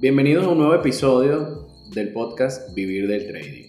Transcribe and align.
Bienvenidos 0.00 0.46
a 0.46 0.48
un 0.48 0.56
nuevo 0.56 0.74
episodio 0.74 1.68
del 1.94 2.14
podcast 2.14 2.74
Vivir 2.74 3.06
del 3.06 3.26
Trading. 3.26 3.68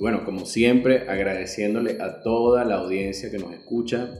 Bueno, 0.00 0.24
como 0.24 0.44
siempre, 0.44 1.08
agradeciéndole 1.08 2.02
a 2.02 2.20
toda 2.20 2.64
la 2.64 2.78
audiencia 2.78 3.30
que 3.30 3.38
nos 3.38 3.52
escucha 3.52 4.10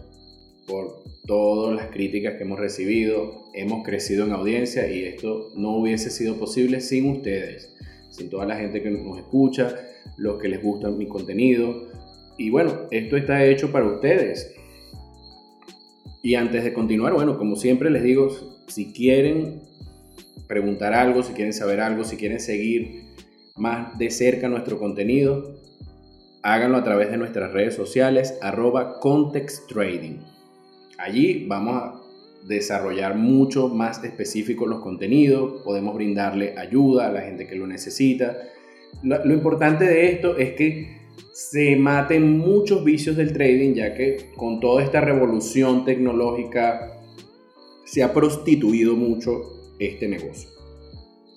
por 0.69 1.03
todas 1.27 1.75
las 1.75 1.91
críticas 1.91 2.35
que 2.35 2.45
hemos 2.45 2.61
recibido. 2.61 3.47
Hemos 3.55 3.85
crecido 3.85 4.25
en 4.25 4.35
audiencia 4.35 4.89
y 4.89 5.03
esto 5.03 5.49
no 5.57 5.79
hubiese 5.79 6.11
sido 6.11 6.37
posible 6.37 6.81
sin 6.81 7.11
ustedes, 7.11 7.75
sin 8.11 8.31
toda 8.31 8.47
la 8.47 8.55
gente 8.55 8.81
que 8.81 8.93
nos 8.93 9.19
escucha, 9.19 9.75
los 10.17 10.41
que 10.41 10.47
les 10.47 10.63
gusta 10.63 10.93
mi 10.93 11.09
contenido. 11.09 11.89
Y 12.39 12.51
bueno, 12.51 12.83
esto 12.93 13.17
está 13.17 13.45
hecho 13.45 13.73
para 13.73 13.87
ustedes. 13.87 14.55
Y 16.23 16.37
antes 16.37 16.63
de 16.63 16.73
continuar, 16.73 17.15
bueno, 17.15 17.37
como 17.37 17.57
siempre 17.57 17.91
les 17.91 18.05
digo, 18.05 18.31
si 18.69 18.93
quieren 18.93 19.67
preguntar 20.47 20.95
algo, 20.95 21.23
si 21.23 21.33
quieren 21.33 21.53
saber 21.53 21.81
algo, 21.81 22.05
si 22.05 22.17
quieren 22.17 22.41
seguir 22.41 23.07
más 23.57 23.99
de 23.99 24.11
cerca 24.11 24.49
nuestro 24.49 24.79
contenido, 24.79 25.57
háganlo 26.43 26.79
a 26.79 26.85
través 26.85 27.11
de 27.11 27.17
nuestras 27.17 27.53
redes 27.53 27.75
sociales, 27.75 28.39
arroba. 28.41 29.01
Allí 30.99 31.47
vamos 31.47 31.75
a 31.75 32.01
desarrollar 32.47 33.17
mucho 33.17 33.69
más 33.69 34.03
específicos 34.05 34.69
los 34.69 34.81
contenidos, 34.81 35.63
podemos 35.65 35.95
brindarle 35.95 36.55
ayuda 36.57 37.09
a 37.09 37.13
la 37.13 37.23
gente 37.23 37.47
que 37.47 37.57
lo 37.57 37.67
necesita. 37.67 38.37
Lo 39.03 39.35
importante 39.35 39.85
de 39.85 40.13
esto 40.13 40.37
es 40.37 40.53
que 40.53 40.97
se 41.33 41.77
maten 41.77 42.39
muchos 42.39 42.85
vicios 42.85 43.17
del 43.17 43.33
trading, 43.33 43.75
ya 43.75 43.95
que 43.95 44.31
con 44.37 44.61
toda 44.61 44.83
esta 44.83 45.01
revolución 45.01 45.85
tecnológica 45.85 46.93
se 47.85 48.03
ha 48.03 48.13
prostituido 48.13 48.95
mucho 48.95 49.56
este 49.79 50.09
negocio. 50.09 50.51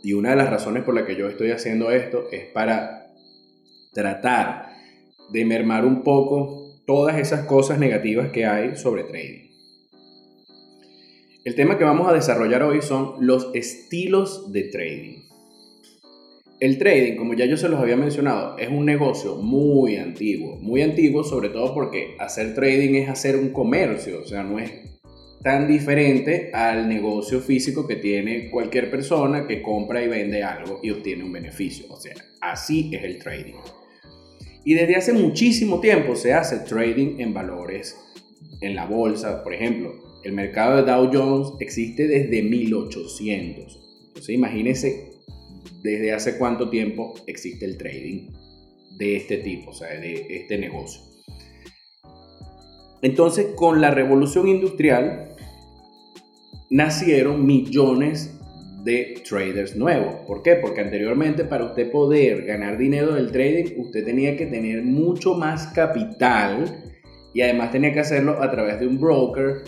Y 0.03 0.13
una 0.13 0.31
de 0.31 0.37
las 0.37 0.49
razones 0.49 0.83
por 0.83 0.95
la 0.95 1.05
que 1.05 1.15
yo 1.15 1.27
estoy 1.27 1.51
haciendo 1.51 1.91
esto 1.91 2.27
es 2.31 2.45
para 2.45 3.13
tratar 3.93 4.69
de 5.31 5.45
mermar 5.45 5.85
un 5.85 6.03
poco 6.03 6.69
todas 6.85 7.17
esas 7.17 7.45
cosas 7.45 7.79
negativas 7.79 8.31
que 8.31 8.45
hay 8.45 8.75
sobre 8.75 9.03
trading. 9.03 9.49
El 11.45 11.55
tema 11.55 11.77
que 11.77 11.83
vamos 11.83 12.07
a 12.07 12.13
desarrollar 12.13 12.63
hoy 12.63 12.81
son 12.81 13.15
los 13.19 13.51
estilos 13.53 14.51
de 14.51 14.63
trading. 14.63 15.19
El 16.59 16.77
trading, 16.77 17.15
como 17.15 17.33
ya 17.33 17.45
yo 17.45 17.55
se 17.55 17.69
los 17.69 17.79
había 17.79 17.95
mencionado, 17.95 18.57
es 18.57 18.67
un 18.67 18.85
negocio 18.85 19.35
muy 19.35 19.95
antiguo, 19.95 20.57
muy 20.57 20.81
antiguo 20.81 21.23
sobre 21.23 21.49
todo 21.49 21.73
porque 21.73 22.15
hacer 22.19 22.53
trading 22.53 22.95
es 22.95 23.09
hacer 23.09 23.37
un 23.37 23.49
comercio, 23.49 24.19
o 24.21 24.25
sea, 24.25 24.43
no 24.43 24.59
es 24.59 24.88
tan 25.41 25.67
diferente 25.67 26.51
al 26.53 26.87
negocio 26.89 27.39
físico 27.39 27.87
que 27.87 27.95
tiene 27.95 28.49
cualquier 28.49 28.91
persona 28.91 29.47
que 29.47 29.61
compra 29.61 30.03
y 30.03 30.07
vende 30.07 30.43
algo 30.43 30.79
y 30.83 30.91
obtiene 30.91 31.23
un 31.23 31.31
beneficio. 31.31 31.85
O 31.89 31.99
sea, 31.99 32.15
así 32.41 32.91
es 32.93 33.03
el 33.03 33.19
trading. 33.19 33.55
Y 34.65 34.73
desde 34.73 34.95
hace 34.97 35.13
muchísimo 35.13 35.79
tiempo 35.79 36.15
se 36.15 36.33
hace 36.33 36.59
trading 36.59 37.19
en 37.19 37.33
valores 37.33 37.97
en 38.61 38.75
la 38.75 38.85
bolsa. 38.85 39.43
Por 39.43 39.53
ejemplo, 39.53 39.95
el 40.23 40.33
mercado 40.33 40.77
de 40.77 40.91
Dow 40.91 41.09
Jones 41.11 41.53
existe 41.59 42.07
desde 42.07 42.43
1800. 42.43 43.79
Entonces 44.07 44.35
imagínense 44.35 45.11
desde 45.81 46.11
hace 46.11 46.37
cuánto 46.37 46.69
tiempo 46.69 47.13
existe 47.25 47.65
el 47.65 47.77
trading 47.77 48.27
de 48.97 49.15
este 49.15 49.37
tipo, 49.37 49.71
o 49.71 49.73
sea, 49.73 49.87
de 49.99 50.27
este 50.29 50.57
negocio. 50.57 51.08
Entonces, 53.01 53.47
con 53.55 53.81
la 53.81 53.91
revolución 53.91 54.47
industrial, 54.47 55.29
nacieron 56.69 57.45
millones 57.45 58.35
de 58.83 59.21
traders 59.27 59.75
nuevos. 59.75 60.15
¿Por 60.27 60.41
qué? 60.41 60.55
Porque 60.55 60.81
anteriormente 60.81 61.43
para 61.43 61.65
usted 61.65 61.91
poder 61.91 62.45
ganar 62.45 62.77
dinero 62.77 63.13
del 63.13 63.31
trading, 63.31 63.79
usted 63.79 64.05
tenía 64.05 64.37
que 64.37 64.45
tener 64.45 64.83
mucho 64.83 65.35
más 65.35 65.67
capital 65.67 66.83
y 67.33 67.41
además 67.41 67.71
tenía 67.71 67.93
que 67.93 67.99
hacerlo 67.99 68.41
a 68.41 68.49
través 68.49 68.79
de 68.79 68.87
un 68.87 68.99
broker. 68.99 69.63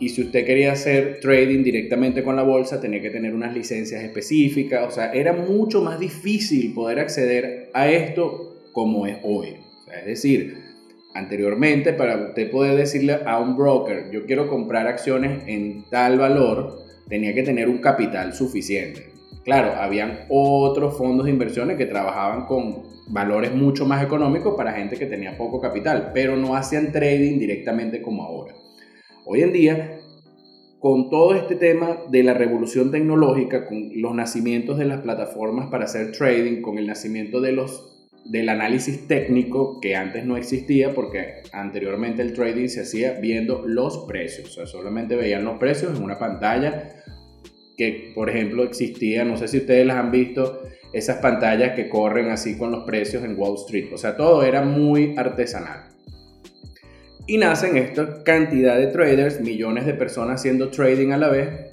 Y 0.00 0.10
si 0.10 0.22
usted 0.22 0.44
quería 0.44 0.72
hacer 0.72 1.18
trading 1.20 1.64
directamente 1.64 2.22
con 2.22 2.36
la 2.36 2.42
bolsa, 2.42 2.80
tenía 2.80 3.02
que 3.02 3.10
tener 3.10 3.34
unas 3.34 3.54
licencias 3.54 4.02
específicas. 4.02 4.86
O 4.86 4.90
sea, 4.90 5.12
era 5.12 5.32
mucho 5.32 5.82
más 5.82 5.98
difícil 5.98 6.72
poder 6.72 7.00
acceder 7.00 7.70
a 7.74 7.90
esto 7.90 8.70
como 8.72 9.06
es 9.06 9.18
hoy. 9.24 9.56
es 9.98 10.06
decir, 10.06 10.67
Anteriormente, 11.18 11.92
para 11.94 12.16
usted 12.28 12.48
poder 12.48 12.76
decirle 12.76 13.18
a 13.26 13.40
un 13.40 13.56
broker, 13.56 14.08
yo 14.12 14.24
quiero 14.24 14.48
comprar 14.48 14.86
acciones 14.86 15.42
en 15.48 15.84
tal 15.90 16.16
valor, 16.16 16.78
tenía 17.08 17.34
que 17.34 17.42
tener 17.42 17.68
un 17.68 17.78
capital 17.78 18.32
suficiente. 18.32 19.12
Claro, 19.42 19.72
habían 19.80 20.20
otros 20.28 20.96
fondos 20.96 21.26
de 21.26 21.32
inversiones 21.32 21.76
que 21.76 21.86
trabajaban 21.86 22.46
con 22.46 22.84
valores 23.08 23.52
mucho 23.52 23.84
más 23.84 24.04
económicos 24.04 24.54
para 24.54 24.74
gente 24.74 24.96
que 24.96 25.06
tenía 25.06 25.36
poco 25.36 25.60
capital, 25.60 26.12
pero 26.14 26.36
no 26.36 26.54
hacían 26.54 26.92
trading 26.92 27.40
directamente 27.40 28.00
como 28.00 28.22
ahora. 28.22 28.54
Hoy 29.26 29.42
en 29.42 29.52
día, 29.52 29.98
con 30.78 31.10
todo 31.10 31.34
este 31.34 31.56
tema 31.56 31.96
de 32.08 32.22
la 32.22 32.34
revolución 32.34 32.92
tecnológica, 32.92 33.66
con 33.66 33.90
los 33.96 34.14
nacimientos 34.14 34.78
de 34.78 34.84
las 34.84 35.00
plataformas 35.00 35.66
para 35.68 35.86
hacer 35.86 36.12
trading, 36.12 36.62
con 36.62 36.78
el 36.78 36.86
nacimiento 36.86 37.40
de 37.40 37.52
los 37.52 37.97
del 38.24 38.48
análisis 38.48 39.06
técnico 39.06 39.80
que 39.80 39.96
antes 39.96 40.24
no 40.24 40.36
existía 40.36 40.94
porque 40.94 41.42
anteriormente 41.52 42.22
el 42.22 42.32
trading 42.32 42.68
se 42.68 42.82
hacía 42.82 43.12
viendo 43.20 43.64
los 43.66 44.04
precios, 44.06 44.50
o 44.50 44.52
sea, 44.52 44.66
solamente 44.66 45.16
veían 45.16 45.44
los 45.44 45.58
precios 45.58 45.96
en 45.96 46.02
una 46.02 46.18
pantalla 46.18 46.90
que 47.76 48.12
por 48.14 48.28
ejemplo 48.28 48.64
existía, 48.64 49.24
no 49.24 49.36
sé 49.36 49.48
si 49.48 49.58
ustedes 49.58 49.86
las 49.86 49.96
han 49.96 50.10
visto, 50.10 50.62
esas 50.92 51.18
pantallas 51.18 51.74
que 51.74 51.88
corren 51.88 52.30
así 52.30 52.58
con 52.58 52.70
los 52.70 52.84
precios 52.84 53.24
en 53.24 53.38
Wall 53.38 53.56
Street, 53.56 53.92
o 53.92 53.98
sea, 53.98 54.16
todo 54.16 54.42
era 54.42 54.62
muy 54.62 55.14
artesanal. 55.16 55.84
Y 57.26 57.36
nacen 57.36 57.76
esta 57.76 58.24
cantidad 58.24 58.78
de 58.78 58.86
traders, 58.86 59.40
millones 59.40 59.84
de 59.84 59.92
personas 59.92 60.40
haciendo 60.40 60.70
trading 60.70 61.12
a 61.12 61.18
la 61.18 61.28
vez, 61.28 61.67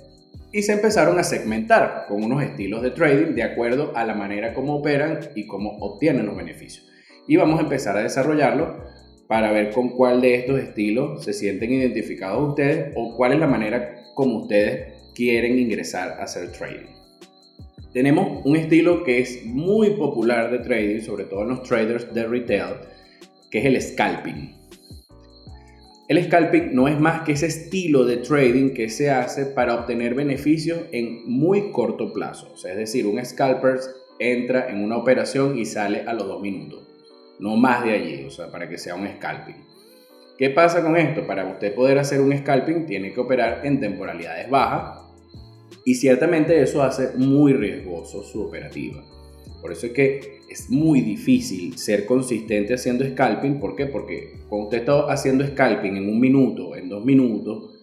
y 0.56 0.62
se 0.62 0.72
empezaron 0.72 1.20
a 1.20 1.24
segmentar 1.26 2.06
con 2.08 2.24
unos 2.24 2.42
estilos 2.42 2.82
de 2.82 2.92
trading 2.92 3.36
de 3.36 3.44
acuerdo 3.44 3.92
a 3.94 4.06
la 4.06 4.14
manera 4.14 4.54
como 4.54 4.78
operan 4.78 5.20
y 5.36 5.48
cómo 5.48 5.72
obtienen 5.82 6.28
los 6.28 6.38
beneficios. 6.38 6.88
Y 7.28 7.36
vamos 7.36 7.60
a 7.60 7.64
empezar 7.64 7.98
a 7.98 8.04
desarrollarlo 8.04 8.86
para 9.28 9.52
ver 9.52 9.74
con 9.74 9.90
cuál 9.90 10.22
de 10.22 10.36
estos 10.36 10.58
estilos 10.58 11.26
se 11.26 11.34
sienten 11.34 11.74
identificados 11.74 12.52
ustedes 12.52 12.94
o 12.96 13.18
cuál 13.18 13.34
es 13.34 13.40
la 13.40 13.48
manera 13.48 13.96
como 14.14 14.44
ustedes 14.44 14.94
quieren 15.14 15.60
ingresar 15.60 16.12
a 16.12 16.24
hacer 16.24 16.54
trading. 16.54 16.88
Tenemos 17.92 18.46
un 18.46 18.56
estilo 18.56 19.04
que 19.04 19.20
es 19.20 19.44
muy 19.44 19.90
popular 19.98 20.52
de 20.52 20.60
trading, 20.60 21.02
sobre 21.02 21.26
todo 21.26 21.42
en 21.42 21.50
los 21.50 21.64
traders 21.64 22.14
de 22.14 22.28
retail, 22.28 22.76
que 23.52 23.60
es 23.60 23.66
el 23.66 23.82
scalping. 23.82 24.56
El 26.08 26.24
scalping 26.24 26.76
no 26.76 26.88
es 26.88 27.00
más 27.00 27.22
que 27.22 27.32
ese 27.32 27.48
estilo 27.48 28.06
de 28.06 28.18
trading 28.18 28.76
que 28.76 28.90
se 28.90 29.10
hace 29.10 29.48
para 29.48 29.74
obtener 29.74 30.14
beneficios 30.14 30.82
en 30.92 31.28
muy 31.28 31.72
corto 31.72 32.14
plazo. 32.14 32.52
O 32.54 32.58
sea, 32.58 32.74
es 32.74 32.78
decir, 32.78 33.08
un 33.08 33.24
scalper 33.26 33.80
entra 34.20 34.70
en 34.70 34.84
una 34.84 34.98
operación 34.98 35.58
y 35.58 35.66
sale 35.66 36.04
a 36.06 36.14
los 36.14 36.28
dos 36.28 36.42
minutos. 36.44 36.88
No 37.40 37.56
más 37.56 37.84
de 37.84 37.94
allí, 37.94 38.24
o 38.24 38.30
sea, 38.30 38.52
para 38.52 38.70
que 38.70 38.78
sea 38.78 38.94
un 38.94 39.08
scalping. 39.08 39.56
¿Qué 40.38 40.52
pasa 40.52 40.84
con 40.84 40.96
esto? 40.96 41.26
Para 41.26 41.48
usted 41.48 41.74
poder 41.74 41.98
hacer 41.98 42.22
un 42.22 42.38
scalping 42.38 42.86
tiene 42.86 43.12
que 43.12 43.22
operar 43.22 43.66
en 43.66 43.80
temporalidades 43.80 44.48
bajas 44.48 45.02
y 45.86 45.96
ciertamente 45.96 46.62
eso 46.62 46.84
hace 46.84 47.18
muy 47.18 47.54
riesgoso 47.54 48.22
su 48.22 48.44
operativa. 48.44 49.04
Por 49.66 49.72
eso 49.72 49.88
es 49.88 49.94
que 49.94 50.42
es 50.48 50.70
muy 50.70 51.02
difícil 51.02 51.76
ser 51.80 52.06
consistente 52.06 52.76
haciendo 52.76 53.04
scalping. 53.04 53.60
¿Por 53.60 53.76
qué? 53.76 53.88
Porque 53.88 54.42
cuando 54.48 54.66
usted 54.66 54.78
está 54.82 55.12
haciendo 55.12 55.44
scalping 55.44 55.98
en 55.98 56.08
un 56.08 56.20
minuto, 56.20 56.76
en 56.76 56.88
dos 56.88 57.04
minutos, 57.04 57.74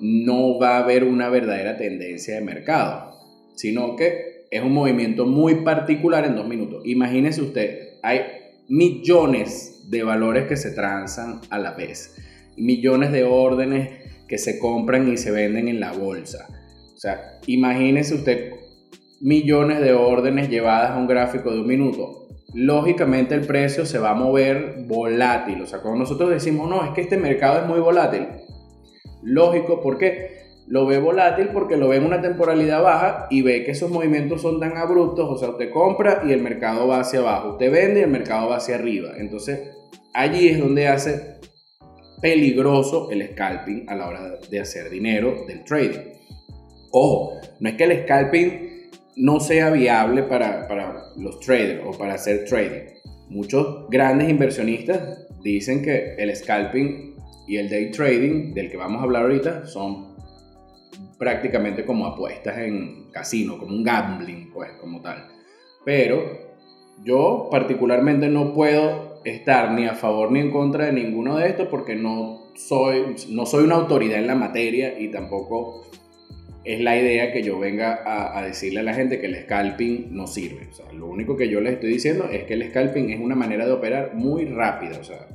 no 0.00 0.58
va 0.58 0.78
a 0.78 0.82
haber 0.82 1.04
una 1.04 1.28
verdadera 1.28 1.76
tendencia 1.76 2.36
de 2.36 2.40
mercado, 2.40 3.10
sino 3.54 3.96
que 3.96 4.46
es 4.50 4.62
un 4.62 4.72
movimiento 4.72 5.26
muy 5.26 5.56
particular 5.56 6.24
en 6.24 6.36
dos 6.36 6.48
minutos. 6.48 6.80
Imagínese 6.86 7.42
usted, 7.42 7.98
hay 8.02 8.20
millones 8.70 9.82
de 9.90 10.04
valores 10.04 10.46
que 10.46 10.56
se 10.56 10.70
transan 10.70 11.42
a 11.50 11.58
la 11.58 11.72
vez, 11.72 12.16
millones 12.56 13.12
de 13.12 13.24
órdenes 13.24 13.90
que 14.26 14.38
se 14.38 14.58
compran 14.58 15.12
y 15.12 15.18
se 15.18 15.32
venden 15.32 15.68
en 15.68 15.80
la 15.80 15.92
bolsa. 15.92 16.48
O 16.94 16.98
sea, 16.98 17.40
imagínese 17.46 18.14
usted 18.14 18.52
millones 19.20 19.80
de 19.80 19.92
órdenes 19.92 20.48
llevadas 20.48 20.92
a 20.92 20.98
un 20.98 21.06
gráfico 21.06 21.50
de 21.50 21.60
un 21.60 21.66
minuto, 21.66 22.26
lógicamente 22.54 23.34
el 23.34 23.46
precio 23.46 23.86
se 23.86 23.98
va 23.98 24.10
a 24.10 24.14
mover 24.14 24.84
volátil. 24.86 25.60
O 25.62 25.66
sea, 25.66 25.80
cuando 25.80 26.00
nosotros 26.00 26.30
decimos, 26.30 26.68
no, 26.68 26.84
es 26.84 26.90
que 26.90 27.02
este 27.02 27.16
mercado 27.16 27.60
es 27.60 27.66
muy 27.66 27.80
volátil, 27.80 28.26
lógico, 29.22 29.80
¿por 29.80 29.98
qué? 29.98 30.36
Lo 30.66 30.84
ve 30.84 30.98
volátil 30.98 31.50
porque 31.52 31.76
lo 31.76 31.88
ve 31.88 31.96
en 31.96 32.06
una 32.06 32.20
temporalidad 32.20 32.82
baja 32.82 33.26
y 33.30 33.42
ve 33.42 33.64
que 33.64 33.70
esos 33.70 33.90
movimientos 33.90 34.42
son 34.42 34.58
tan 34.58 34.76
abruptos, 34.76 35.28
o 35.30 35.38
sea, 35.38 35.50
usted 35.50 35.70
compra 35.70 36.22
y 36.26 36.32
el 36.32 36.42
mercado 36.42 36.88
va 36.88 37.00
hacia 37.00 37.20
abajo, 37.20 37.50
usted 37.50 37.70
vende 37.70 38.00
y 38.00 38.02
el 38.02 38.10
mercado 38.10 38.48
va 38.48 38.56
hacia 38.56 38.74
arriba. 38.74 39.10
Entonces, 39.16 39.70
allí 40.12 40.48
es 40.48 40.58
donde 40.58 40.88
hace 40.88 41.36
peligroso 42.20 43.10
el 43.10 43.28
scalping 43.30 43.88
a 43.88 43.94
la 43.94 44.08
hora 44.08 44.38
de 44.50 44.60
hacer 44.60 44.90
dinero 44.90 45.44
del 45.46 45.62
trading. 45.64 46.14
Ojo, 46.90 47.34
no 47.60 47.68
es 47.68 47.76
que 47.76 47.84
el 47.84 48.02
scalping 48.02 48.65
no 49.16 49.40
sea 49.40 49.70
viable 49.70 50.22
para, 50.22 50.68
para 50.68 51.12
los 51.16 51.40
traders 51.40 51.82
o 51.86 51.96
para 51.96 52.14
hacer 52.14 52.44
trading. 52.44 52.94
Muchos 53.28 53.88
grandes 53.90 54.28
inversionistas 54.28 55.26
dicen 55.42 55.82
que 55.82 56.14
el 56.16 56.34
scalping 56.36 57.16
y 57.48 57.56
el 57.56 57.68
day 57.68 57.90
trading, 57.90 58.52
del 58.52 58.70
que 58.70 58.76
vamos 58.76 59.00
a 59.00 59.04
hablar 59.04 59.22
ahorita, 59.22 59.66
son 59.66 60.16
prácticamente 61.18 61.84
como 61.84 62.06
apuestas 62.06 62.58
en 62.58 63.10
casino, 63.10 63.58
como 63.58 63.74
un 63.74 63.82
gambling, 63.82 64.50
pues, 64.52 64.72
como 64.80 65.00
tal. 65.00 65.28
Pero 65.84 66.46
yo 67.04 67.48
particularmente 67.50 68.28
no 68.28 68.52
puedo 68.52 69.20
estar 69.24 69.72
ni 69.72 69.86
a 69.86 69.94
favor 69.94 70.30
ni 70.30 70.40
en 70.40 70.50
contra 70.50 70.86
de 70.86 70.92
ninguno 70.92 71.36
de 71.36 71.48
estos 71.48 71.68
porque 71.68 71.94
no 71.94 72.52
soy, 72.54 73.16
no 73.30 73.46
soy 73.46 73.64
una 73.64 73.76
autoridad 73.76 74.18
en 74.18 74.26
la 74.26 74.34
materia 74.34 74.98
y 74.98 75.10
tampoco 75.10 75.82
es 76.66 76.80
la 76.80 76.98
idea 76.98 77.32
que 77.32 77.44
yo 77.44 77.60
venga 77.60 78.00
a, 78.04 78.42
decirle 78.42 78.80
a 78.80 78.82
la 78.82 78.92
gente 78.92 79.20
que 79.20 79.26
el 79.26 79.36
scalping 79.36 80.08
no 80.10 80.26
sirve. 80.26 80.66
O 80.68 80.74
sea, 80.74 80.92
lo 80.92 81.06
único 81.06 81.36
que 81.36 81.48
yo 81.48 81.60
les 81.60 81.74
estoy 81.74 81.90
diciendo 81.90 82.28
es 82.30 82.42
que 82.42 82.54
el 82.54 82.68
scalping 82.68 83.10
es 83.10 83.20
una 83.20 83.36
manera 83.36 83.64
de 83.66 83.72
operar 83.72 84.14
muy 84.14 84.46
rápida. 84.46 84.98
O 84.98 85.04
sea, 85.04 85.28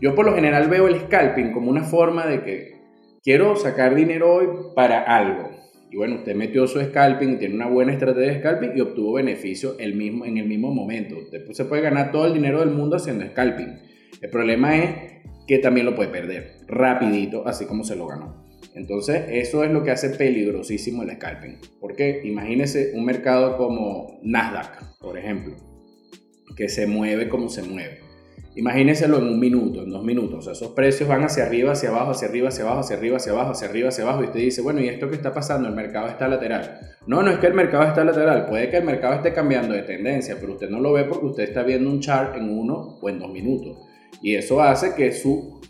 yo 0.00 0.14
por 0.14 0.24
lo 0.24 0.34
general 0.34 0.68
veo 0.68 0.86
el 0.86 1.00
scalping 1.00 1.50
como 1.50 1.70
una 1.70 1.82
forma 1.82 2.24
de 2.26 2.42
que 2.42 2.76
quiero 3.20 3.56
sacar 3.56 3.96
dinero 3.96 4.32
hoy 4.32 4.46
para 4.76 5.02
algo. 5.02 5.50
Y 5.90 5.96
bueno, 5.96 6.16
usted 6.16 6.36
metió 6.36 6.68
su 6.68 6.80
scalping, 6.80 7.40
tiene 7.40 7.56
una 7.56 7.66
buena 7.66 7.92
estrategia 7.92 8.34
de 8.34 8.38
scalping 8.38 8.72
y 8.76 8.80
obtuvo 8.80 9.14
beneficio 9.14 9.76
el 9.80 9.96
mismo, 9.96 10.24
en 10.24 10.38
el 10.38 10.46
mismo 10.46 10.72
momento. 10.72 11.16
Usted 11.18 11.50
se 11.50 11.64
puede 11.64 11.82
ganar 11.82 12.12
todo 12.12 12.26
el 12.26 12.34
dinero 12.34 12.60
del 12.60 12.70
mundo 12.70 12.94
haciendo 12.94 13.26
scalping. 13.26 13.80
El 14.22 14.30
problema 14.30 14.76
es 14.76 14.90
que 15.48 15.58
también 15.58 15.86
lo 15.86 15.96
puede 15.96 16.10
perder 16.10 16.58
rapidito, 16.68 17.46
así 17.46 17.66
como 17.66 17.82
se 17.82 17.96
lo 17.96 18.06
ganó. 18.06 18.45
Entonces, 18.76 19.24
eso 19.30 19.64
es 19.64 19.70
lo 19.70 19.82
que 19.82 19.90
hace 19.90 20.10
peligrosísimo 20.10 21.02
el 21.02 21.10
scalping. 21.12 21.58
Porque 21.80 22.20
imagínese 22.24 22.92
un 22.94 23.06
mercado 23.06 23.56
como 23.56 24.20
Nasdaq, 24.22 24.98
por 25.00 25.18
ejemplo, 25.18 25.56
que 26.54 26.68
se 26.68 26.86
mueve 26.86 27.30
como 27.30 27.48
se 27.48 27.62
mueve. 27.62 28.00
Imagínenselo 28.54 29.18
en 29.18 29.28
un 29.28 29.40
minuto, 29.40 29.82
en 29.82 29.90
dos 29.90 30.04
minutos. 30.04 30.38
O 30.38 30.42
sea, 30.42 30.52
esos 30.52 30.72
precios 30.72 31.08
van 31.08 31.24
hacia 31.24 31.46
arriba, 31.46 31.72
hacia 31.72 31.88
abajo, 31.88 32.10
hacia 32.10 32.28
arriba, 32.28 32.48
hacia 32.48 32.64
abajo, 32.64 32.80
hacia 32.80 32.96
arriba, 32.96 33.16
hacia 33.16 33.32
abajo, 33.32 33.50
hacia 33.52 33.68
arriba, 33.68 33.88
hacia 33.88 34.04
abajo. 34.04 34.22
Y 34.22 34.26
usted 34.26 34.40
dice, 34.40 34.60
bueno, 34.60 34.80
¿y 34.80 34.88
esto 34.88 35.08
qué 35.08 35.16
está 35.16 35.32
pasando? 35.32 35.68
El 35.68 35.74
mercado 35.74 36.08
está 36.08 36.28
lateral. 36.28 36.78
No, 37.06 37.22
no 37.22 37.30
es 37.30 37.38
que 37.38 37.46
el 37.46 37.54
mercado 37.54 37.84
está 37.84 38.04
lateral. 38.04 38.46
Puede 38.46 38.68
que 38.68 38.76
el 38.76 38.84
mercado 38.84 39.14
esté 39.14 39.32
cambiando 39.32 39.74
de 39.74 39.82
tendencia, 39.82 40.36
pero 40.38 40.52
usted 40.52 40.68
no 40.68 40.80
lo 40.80 40.92
ve 40.92 41.04
porque 41.04 41.26
usted 41.26 41.44
está 41.44 41.62
viendo 41.62 41.90
un 41.90 42.00
chart 42.00 42.36
en 42.36 42.50
uno 42.50 42.98
o 43.00 43.08
en 43.08 43.18
dos 43.18 43.30
minutos. 43.30 43.78
Y 44.20 44.34
eso 44.34 44.60
hace 44.60 44.94
que 44.94 45.12
su 45.12 45.60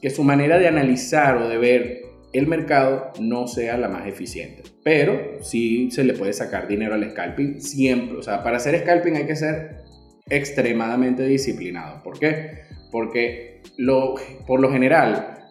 que 0.00 0.10
su 0.10 0.24
manera 0.24 0.58
de 0.58 0.68
analizar 0.68 1.36
o 1.36 1.48
de 1.48 1.58
ver 1.58 2.02
el 2.32 2.46
mercado 2.46 3.12
no 3.20 3.46
sea 3.46 3.78
la 3.78 3.88
más 3.88 4.06
eficiente. 4.06 4.62
Pero 4.84 5.42
sí 5.42 5.90
se 5.90 6.04
le 6.04 6.14
puede 6.14 6.32
sacar 6.32 6.68
dinero 6.68 6.94
al 6.94 7.10
scalping 7.10 7.60
siempre. 7.60 8.18
O 8.18 8.22
sea, 8.22 8.42
para 8.42 8.58
hacer 8.58 8.78
scalping 8.80 9.16
hay 9.16 9.26
que 9.26 9.36
ser 9.36 9.78
extremadamente 10.28 11.24
disciplinado. 11.24 12.02
¿Por 12.02 12.18
qué? 12.18 12.62
Porque 12.90 13.62
lo, 13.76 14.14
por 14.46 14.60
lo 14.60 14.70
general, 14.70 15.46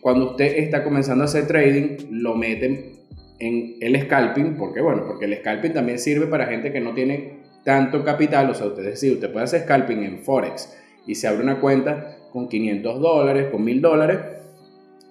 cuando 0.00 0.32
usted 0.32 0.58
está 0.58 0.84
comenzando 0.84 1.24
a 1.24 1.26
hacer 1.26 1.46
trading, 1.46 1.96
lo 2.10 2.34
meten 2.34 2.92
en 3.38 3.76
el 3.80 4.00
scalping. 4.02 4.56
¿Por 4.56 4.74
qué? 4.74 4.80
Bueno, 4.80 5.04
porque 5.06 5.24
el 5.24 5.36
scalping 5.38 5.72
también 5.72 5.98
sirve 5.98 6.26
para 6.26 6.46
gente 6.46 6.72
que 6.72 6.80
no 6.80 6.94
tiene 6.94 7.40
tanto 7.64 8.04
capital. 8.04 8.50
O 8.50 8.54
sea, 8.54 8.66
usted 8.66 8.84
decide, 8.84 9.14
usted 9.14 9.32
puede 9.32 9.44
hacer 9.44 9.62
scalping 9.62 10.02
en 10.04 10.18
Forex 10.18 10.76
y 11.06 11.14
se 11.14 11.26
abre 11.26 11.42
una 11.42 11.60
cuenta 11.60 12.16
con 12.32 12.48
500 12.48 13.00
dólares, 13.00 13.48
con 13.50 13.62
1000 13.62 13.80
dólares, 13.80 14.18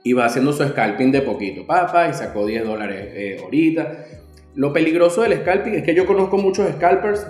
y 0.03 0.13
va 0.13 0.25
haciendo 0.25 0.51
su 0.53 0.63
scalping 0.63 1.12
de 1.12 1.21
poquito, 1.21 1.65
papá, 1.65 2.09
y 2.09 2.13
sacó 2.13 2.45
10 2.45 2.65
dólares 2.65 3.09
eh, 3.13 3.38
ahorita. 3.41 4.06
Lo 4.56 4.73
peligroso 4.73 5.21
del 5.21 5.39
scalping 5.39 5.75
es 5.75 5.83
que 5.83 5.94
yo 5.94 6.06
conozco 6.06 6.38
muchos 6.38 6.69
scalpers 6.71 7.25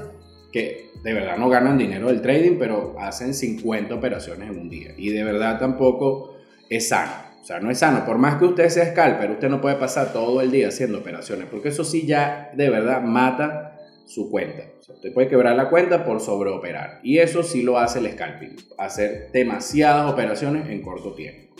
que 0.51 0.91
de 1.03 1.13
verdad 1.13 1.37
no 1.37 1.49
ganan 1.49 1.77
dinero 1.77 2.07
del 2.07 2.21
trading, 2.21 2.57
pero 2.57 2.95
hacen 2.99 3.33
50 3.33 3.93
operaciones 3.93 4.49
en 4.49 4.59
un 4.59 4.69
día. 4.69 4.93
Y 4.97 5.09
de 5.09 5.23
verdad 5.23 5.59
tampoco 5.59 6.35
es 6.69 6.89
sano. 6.89 7.11
O 7.41 7.43
sea, 7.43 7.59
no 7.59 7.71
es 7.71 7.79
sano. 7.79 8.05
Por 8.05 8.17
más 8.17 8.35
que 8.35 8.45
usted 8.45 8.69
sea 8.69 8.91
scalper, 8.91 9.31
usted 9.31 9.49
no 9.49 9.61
puede 9.61 9.75
pasar 9.75 10.13
todo 10.13 10.41
el 10.41 10.51
día 10.51 10.67
haciendo 10.67 10.99
operaciones, 10.99 11.47
porque 11.49 11.69
eso 11.69 11.83
sí 11.83 12.05
ya 12.05 12.51
de 12.55 12.69
verdad 12.69 13.01
mata 13.01 13.70
su 14.05 14.29
cuenta. 14.29 14.63
usted 14.89 15.13
puede 15.13 15.27
quebrar 15.27 15.55
la 15.55 15.69
cuenta 15.69 16.03
por 16.05 16.19
sobreoperar. 16.19 16.99
Y 17.03 17.19
eso 17.19 17.43
sí 17.43 17.61
lo 17.61 17.77
hace 17.77 17.99
el 17.99 18.11
scalping, 18.11 18.55
hacer 18.77 19.29
demasiadas 19.31 20.11
operaciones 20.11 20.69
en 20.69 20.81
corto 20.81 21.13
tiempo. 21.13 21.55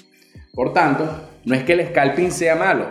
Por 0.54 0.74
tanto, 0.74 1.10
no 1.46 1.56
es 1.56 1.64
que 1.64 1.74
el 1.74 1.88
scalping 1.88 2.32
sea 2.32 2.56
malo. 2.56 2.88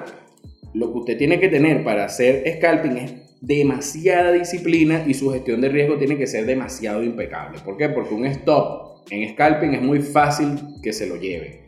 Lo 0.73 0.93
que 0.93 0.99
usted 0.99 1.19
tiene 1.19 1.41
que 1.41 1.49
tener 1.49 1.85
para 1.85 2.05
hacer 2.05 2.45
scalping 2.57 2.97
es 2.97 3.13
demasiada 3.41 4.33
disciplina 4.33 5.05
y 5.07 5.15
su 5.15 5.31
gestión 5.31 5.61
de 5.61 5.69
riesgo 5.69 5.97
tiene 5.97 6.17
que 6.17 6.27
ser 6.27 6.47
demasiado 6.47 7.03
impecable. 7.03 7.59
¿Por 7.65 7.77
qué? 7.77 7.89
Porque 7.89 8.15
un 8.15 8.27
stop 8.27 9.05
en 9.11 9.29
scalping 9.33 9.75
es 9.75 9.83
muy 9.83 10.01
fácil 10.01 10.59
que 10.83 10.93
se 10.93 11.07
lo 11.07 11.17
lleve. 11.17 11.61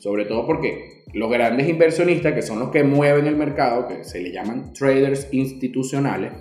Sobre 0.00 0.24
todo 0.24 0.46
porque 0.46 0.98
los 1.12 1.30
grandes 1.30 1.68
inversionistas, 1.68 2.34
que 2.34 2.42
son 2.42 2.58
los 2.58 2.70
que 2.70 2.84
mueven 2.84 3.26
el 3.26 3.36
mercado, 3.36 3.88
que 3.88 4.04
se 4.04 4.20
le 4.20 4.32
llaman 4.32 4.72
traders 4.72 5.28
institucionales, 5.32 6.32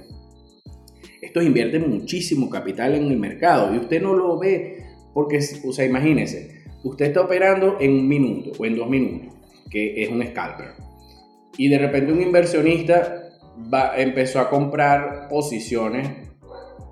estos 1.28 1.44
invierten 1.44 1.90
muchísimo 1.90 2.50
capital 2.50 2.96
en 2.96 3.06
el 3.06 3.18
mercado 3.18 3.74
y 3.74 3.78
usted 3.78 4.02
no 4.02 4.14
lo 4.14 4.38
ve 4.40 4.84
porque, 5.14 5.40
o 5.66 5.72
sea, 5.72 5.86
imagínese, 5.86 6.64
usted 6.84 7.08
está 7.08 7.22
operando 7.22 7.78
en 7.80 7.92
un 7.92 8.08
minuto 8.08 8.52
o 8.58 8.66
en 8.66 8.76
dos 8.76 8.90
minutos, 8.90 9.34
que 9.70 10.04
es 10.04 10.10
un 10.10 10.26
scalper, 10.26 10.74
y 11.58 11.70
de 11.70 11.80
repente 11.80 12.14
un 12.14 12.22
inversionista 12.22 13.30
va, 13.74 13.98
empezó 13.98 14.40
a 14.40 14.50
comprar 14.50 15.28
posiciones 15.28 16.08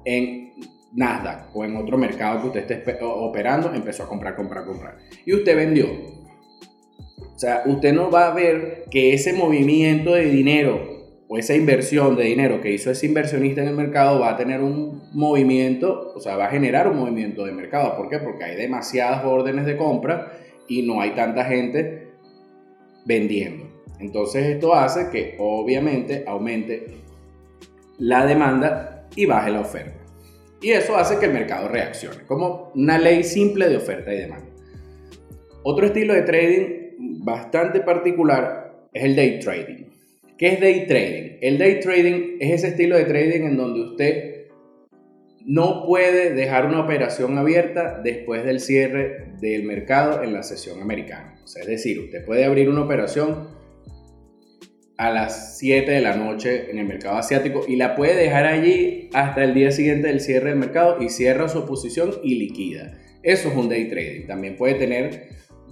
en 0.05 0.53
Nasdaq 0.93 1.55
o 1.55 1.63
en 1.65 1.77
otro 1.77 1.97
mercado 1.97 2.41
que 2.41 2.47
usted 2.47 2.71
esté 2.71 3.03
operando, 3.03 3.73
empezó 3.73 4.03
a 4.03 4.07
comprar, 4.07 4.35
comprar, 4.35 4.65
comprar. 4.65 4.97
Y 5.25 5.33
usted 5.33 5.55
vendió. 5.55 5.87
O 5.87 7.37
sea, 7.37 7.63
usted 7.65 7.93
no 7.93 8.09
va 8.09 8.27
a 8.27 8.33
ver 8.33 8.85
que 8.89 9.13
ese 9.13 9.33
movimiento 9.33 10.13
de 10.13 10.25
dinero 10.25 10.94
o 11.27 11.37
esa 11.37 11.55
inversión 11.55 12.15
de 12.15 12.23
dinero 12.23 12.61
que 12.61 12.71
hizo 12.71 12.91
ese 12.91 13.07
inversionista 13.07 13.61
en 13.61 13.69
el 13.69 13.75
mercado 13.75 14.19
va 14.19 14.31
a 14.31 14.37
tener 14.37 14.61
un 14.61 15.09
movimiento, 15.11 16.13
o 16.15 16.19
sea, 16.19 16.37
va 16.37 16.45
a 16.45 16.49
generar 16.49 16.87
un 16.87 16.97
movimiento 16.97 17.45
de 17.45 17.51
mercado. 17.51 17.97
¿Por 17.97 18.09
qué? 18.09 18.19
Porque 18.19 18.43
hay 18.43 18.55
demasiadas 18.55 19.25
órdenes 19.25 19.65
de 19.65 19.75
compra 19.75 20.33
y 20.67 20.83
no 20.83 21.01
hay 21.01 21.11
tanta 21.11 21.45
gente 21.45 22.09
vendiendo. 23.05 23.65
Entonces 23.99 24.45
esto 24.45 24.75
hace 24.75 25.09
que 25.09 25.35
obviamente 25.39 26.23
aumente 26.27 26.87
la 27.97 28.25
demanda 28.25 29.07
y 29.15 29.25
baje 29.25 29.51
la 29.51 29.61
oferta. 29.61 29.99
Y 30.61 30.71
eso 30.71 30.95
hace 30.97 31.19
que 31.19 31.25
el 31.25 31.33
mercado 31.33 31.67
reaccione, 31.67 32.23
como 32.25 32.71
una 32.75 32.97
ley 32.97 33.23
simple 33.23 33.69
de 33.69 33.77
oferta 33.77 34.13
y 34.13 34.17
demanda. 34.17 34.47
Otro 35.63 35.85
estilo 35.87 36.13
de 36.13 36.21
trading 36.21 37.23
bastante 37.23 37.81
particular 37.81 38.87
es 38.93 39.03
el 39.03 39.15
day 39.15 39.39
trading. 39.39 39.84
¿Qué 40.37 40.49
es 40.49 40.59
day 40.59 40.85
trading? 40.85 41.37
El 41.39 41.57
day 41.57 41.79
trading 41.79 42.37
es 42.41 42.51
ese 42.55 42.67
estilo 42.69 42.97
de 42.97 43.05
trading 43.05 43.45
en 43.45 43.55
donde 43.55 43.81
usted 43.81 44.47
no 45.45 45.85
puede 45.85 46.33
dejar 46.33 46.65
una 46.65 46.81
operación 46.81 47.37
abierta 47.37 48.01
después 48.03 48.43
del 48.43 48.59
cierre 48.59 49.31
del 49.39 49.63
mercado 49.63 50.23
en 50.23 50.33
la 50.33 50.43
sesión 50.43 50.81
americana. 50.81 51.35
es 51.45 51.67
decir, 51.67 51.99
usted 51.99 52.25
puede 52.25 52.43
abrir 52.43 52.67
una 52.67 52.81
operación 52.81 53.47
a 54.97 55.09
las 55.09 55.57
7 55.57 55.89
de 55.89 56.01
la 56.01 56.17
noche 56.17 56.69
en 56.69 56.79
el 56.79 56.85
mercado 56.85 57.17
asiático 57.17 57.63
y 57.65 57.77
la 57.77 57.95
puede 57.95 58.15
dejar 58.15 58.45
allí 58.45 59.09
hasta 59.13 59.41
el 59.41 59.53
día 59.53 59.71
siguiente 59.71 60.09
del 60.09 60.19
cierre 60.19 60.49
del 60.49 60.59
mercado 60.59 61.01
y 61.01 61.09
cierra 61.09 61.47
su 61.47 61.65
posición 61.65 62.11
y 62.23 62.35
liquida. 62.35 62.97
Eso 63.23 63.47
es 63.47 63.55
un 63.55 63.69
day 63.69 63.87
trading. 63.87 64.27
También 64.27 64.57
puede 64.57 64.73
tener 64.75 65.29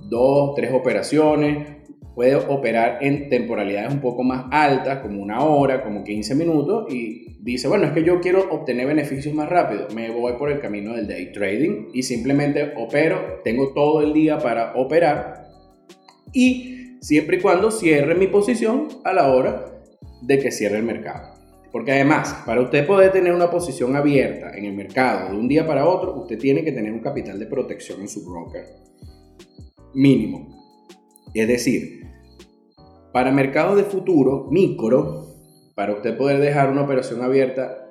dos, 0.10 0.55
tres 0.55 0.72
operaciones 0.72 1.83
puede 2.15 2.36
operar 2.36 3.00
en 3.01 3.29
temporalidades 3.29 3.93
un 3.93 4.01
poco 4.01 4.24
más 4.24 4.46
altas, 4.51 5.00
como 5.00 5.22
una 5.22 5.43
hora, 5.43 5.84
como 5.84 6.03
15 6.03 6.36
minutos, 6.36 6.93
y 6.93 7.38
dice, 7.41 7.67
bueno, 7.67 7.86
es 7.86 7.91
que 7.91 8.03
yo 8.03 8.22
quiero 8.22 8.51
obtener 8.51 8.88
beneficios 8.88 9.34
más 9.34 9.50
rápido, 9.50 9.88
me 9.96 10.12
voy 10.12 10.34
por 10.34 10.51
el 10.51 10.60
camino 10.60 10.93
del 10.93 11.08
day 11.08 11.32
trading 11.32 11.89
y 11.93 12.03
simplemente 12.03 12.74
opero, 12.77 13.41
tengo 13.43 13.74
todo 13.74 14.01
el 14.01 14.13
día 14.13 14.38
para 14.38 14.74
operar 14.75 15.43
y 16.32 16.98
siempre 17.01 17.38
y 17.38 17.41
cuando 17.41 17.72
cierre 17.72 18.15
mi 18.15 18.27
posición 18.27 18.88
a 19.03 19.13
la 19.13 19.32
hora 19.32 19.65
de 20.22 20.39
que 20.39 20.51
cierre 20.51 20.77
el 20.77 20.84
mercado. 20.84 21.34
Porque 21.72 21.91
además, 21.91 22.43
para 22.46 22.62
usted 22.62 22.86
poder 22.86 23.12
tener 23.12 23.34
una 23.34 23.50
posición 23.50 23.96
abierta 23.96 24.55
en 24.55 24.65
el 24.65 24.74
mercado 24.74 25.32
de 25.32 25.38
un 25.38 25.48
día 25.48 25.65
para 25.65 25.88
otro, 25.88 26.13
usted 26.15 26.38
tiene 26.38 26.63
que 26.63 26.72
tener 26.72 26.93
un 26.93 27.00
capital 27.00 27.39
de 27.39 27.48
protección 27.48 28.01
en 28.01 28.08
su 28.08 28.24
broker 28.24 28.63
mínimo. 29.96 30.48
Es 31.34 31.48
decir, 31.48 32.02
para 33.13 33.32
mercados 33.32 33.77
de 33.77 33.84
futuro, 33.84 34.50
micro, 34.51 35.27
para 35.75 35.93
usted 35.93 36.17
poder 36.17 36.39
dejar 36.39 36.70
una 36.70 36.82
operación 36.82 37.22
abierta 37.22 37.89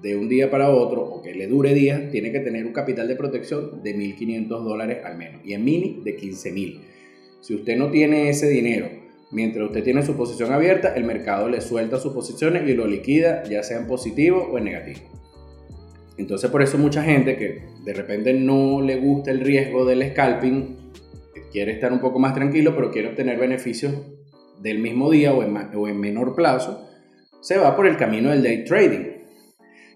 de 0.00 0.16
un 0.16 0.28
día 0.28 0.48
para 0.48 0.70
otro 0.70 1.02
o 1.02 1.22
que 1.22 1.34
le 1.34 1.48
dure 1.48 1.74
días, 1.74 2.12
tiene 2.12 2.30
que 2.30 2.38
tener 2.38 2.64
un 2.64 2.72
capital 2.72 3.08
de 3.08 3.16
protección 3.16 3.82
de 3.82 3.96
1.500 3.96 4.46
dólares 4.62 4.98
al 5.04 5.18
menos 5.18 5.40
y 5.44 5.54
en 5.54 5.64
mini 5.64 6.00
de 6.04 6.16
15.000. 6.16 6.80
Si 7.40 7.54
usted 7.54 7.76
no 7.76 7.90
tiene 7.90 8.28
ese 8.28 8.48
dinero 8.48 9.08
Mientras 9.30 9.66
usted 9.66 9.84
tiene 9.84 10.02
su 10.02 10.16
posición 10.16 10.52
abierta, 10.52 10.94
el 10.94 11.04
mercado 11.04 11.50
le 11.50 11.60
suelta 11.60 11.98
sus 11.98 12.14
posiciones 12.14 12.66
y 12.66 12.72
lo 12.72 12.86
liquida, 12.86 13.42
ya 13.44 13.62
sea 13.62 13.78
en 13.78 13.86
positivo 13.86 14.48
o 14.50 14.56
en 14.56 14.64
negativo. 14.64 15.00
Entonces 16.16 16.50
por 16.50 16.62
eso 16.62 16.78
mucha 16.78 17.02
gente 17.02 17.36
que 17.36 17.62
de 17.84 17.92
repente 17.92 18.32
no 18.32 18.80
le 18.80 18.96
gusta 18.96 19.30
el 19.30 19.40
riesgo 19.40 19.84
del 19.84 20.10
scalping, 20.10 20.76
quiere 21.52 21.72
estar 21.72 21.92
un 21.92 22.00
poco 22.00 22.18
más 22.18 22.34
tranquilo, 22.34 22.74
pero 22.74 22.90
quiere 22.90 23.08
obtener 23.08 23.38
beneficios 23.38 23.94
del 24.60 24.78
mismo 24.78 25.10
día 25.10 25.32
o 25.32 25.42
en, 25.42 26.00
menor 26.00 26.34
plazo, 26.34 26.88
se 27.40 27.58
va 27.58 27.76
por 27.76 27.86
el 27.86 27.96
camino 27.96 28.30
del 28.30 28.42
day 28.42 28.64
trading. 28.64 29.18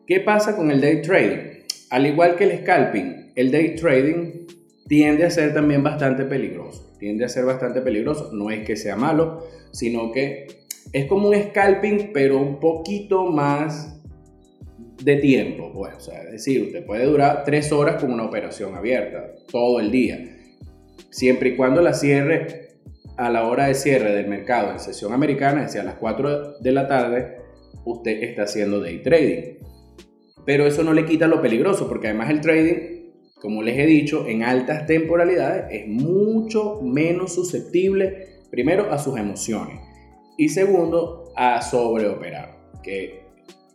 ¿Qué 0.07 0.21
pasa 0.21 0.57
con 0.57 0.71
el 0.71 0.81
day 0.81 1.03
trading? 1.03 1.65
Al 1.91 2.07
igual 2.07 2.37
que 2.37 2.45
el 2.45 2.61
scalping, 2.61 3.33
el 3.35 3.51
day 3.51 3.75
trading 3.75 4.47
tiende 4.87 5.25
a 5.25 5.31
ser 5.31 5.55
también 5.55 5.83
bastante 5.83 6.25
peligroso. 6.25 6.93
Tiende 6.99 7.25
a 7.25 7.29
ser 7.29 7.45
bastante 7.45 7.81
peligroso. 7.81 8.31
No 8.33 8.51
es 8.51 8.65
que 8.65 8.77
sea 8.77 8.97
malo, 8.97 9.47
sino 9.73 10.13
que 10.13 10.47
es 10.93 11.07
como 11.07 11.29
un 11.29 11.35
scalping, 11.35 12.11
pero 12.13 12.39
un 12.39 12.61
poquito 12.61 13.27
más 13.27 14.01
de 15.03 15.17
tiempo. 15.17 15.73
Pues. 15.73 15.95
O 15.97 16.01
sea, 16.01 16.23
es 16.23 16.33
decir, 16.33 16.63
usted 16.63 16.85
puede 16.85 17.05
durar 17.05 17.45
tres 17.45 17.73
horas 17.73 18.01
con 18.01 18.13
una 18.13 18.25
operación 18.25 18.75
abierta, 18.75 19.33
todo 19.51 19.81
el 19.81 19.91
día. 19.91 20.37
Siempre 21.11 21.51
y 21.51 21.57
cuando 21.57 21.83
la 21.83 21.95
cierre 21.95 22.62
a 23.17 23.31
la 23.31 23.47
hora 23.47 23.67
de 23.67 23.75
cierre 23.75 24.15
del 24.15 24.29
mercado 24.29 24.73
en 24.73 24.81
sesión 24.81 25.13
americana, 25.13 25.61
es 25.61 25.67
decir, 25.67 25.81
a 25.81 25.85
las 25.85 25.97
4 25.97 26.59
de 26.61 26.73
la 26.73 26.89
tarde, 26.89 27.37
usted 27.85 28.23
está 28.23 28.45
haciendo 28.45 28.81
day 28.81 29.03
trading. 29.03 29.59
Pero 30.45 30.67
eso 30.67 30.83
no 30.83 30.93
le 30.93 31.05
quita 31.05 31.27
lo 31.27 31.41
peligroso, 31.41 31.89
porque 31.89 32.09
además 32.09 32.31
el 32.31 32.41
trading 32.41 33.03
como 33.43 33.65
les 33.65 33.77
he 33.77 33.87
dicho, 33.87 34.29
en 34.29 34.45
altas 34.45 34.87
temporalidades 34.87 35.65
es 35.73 35.89
mucho 35.89 36.81
menos 36.81 37.35
susceptible, 37.35 38.29
primero, 38.53 38.93
a 38.93 38.99
sus 38.99 39.19
emociones 39.19 39.81
y 40.39 40.49
segundo, 40.51 41.33
a 41.35 41.61
sobreoperar, 41.61 42.57
que 42.85 43.25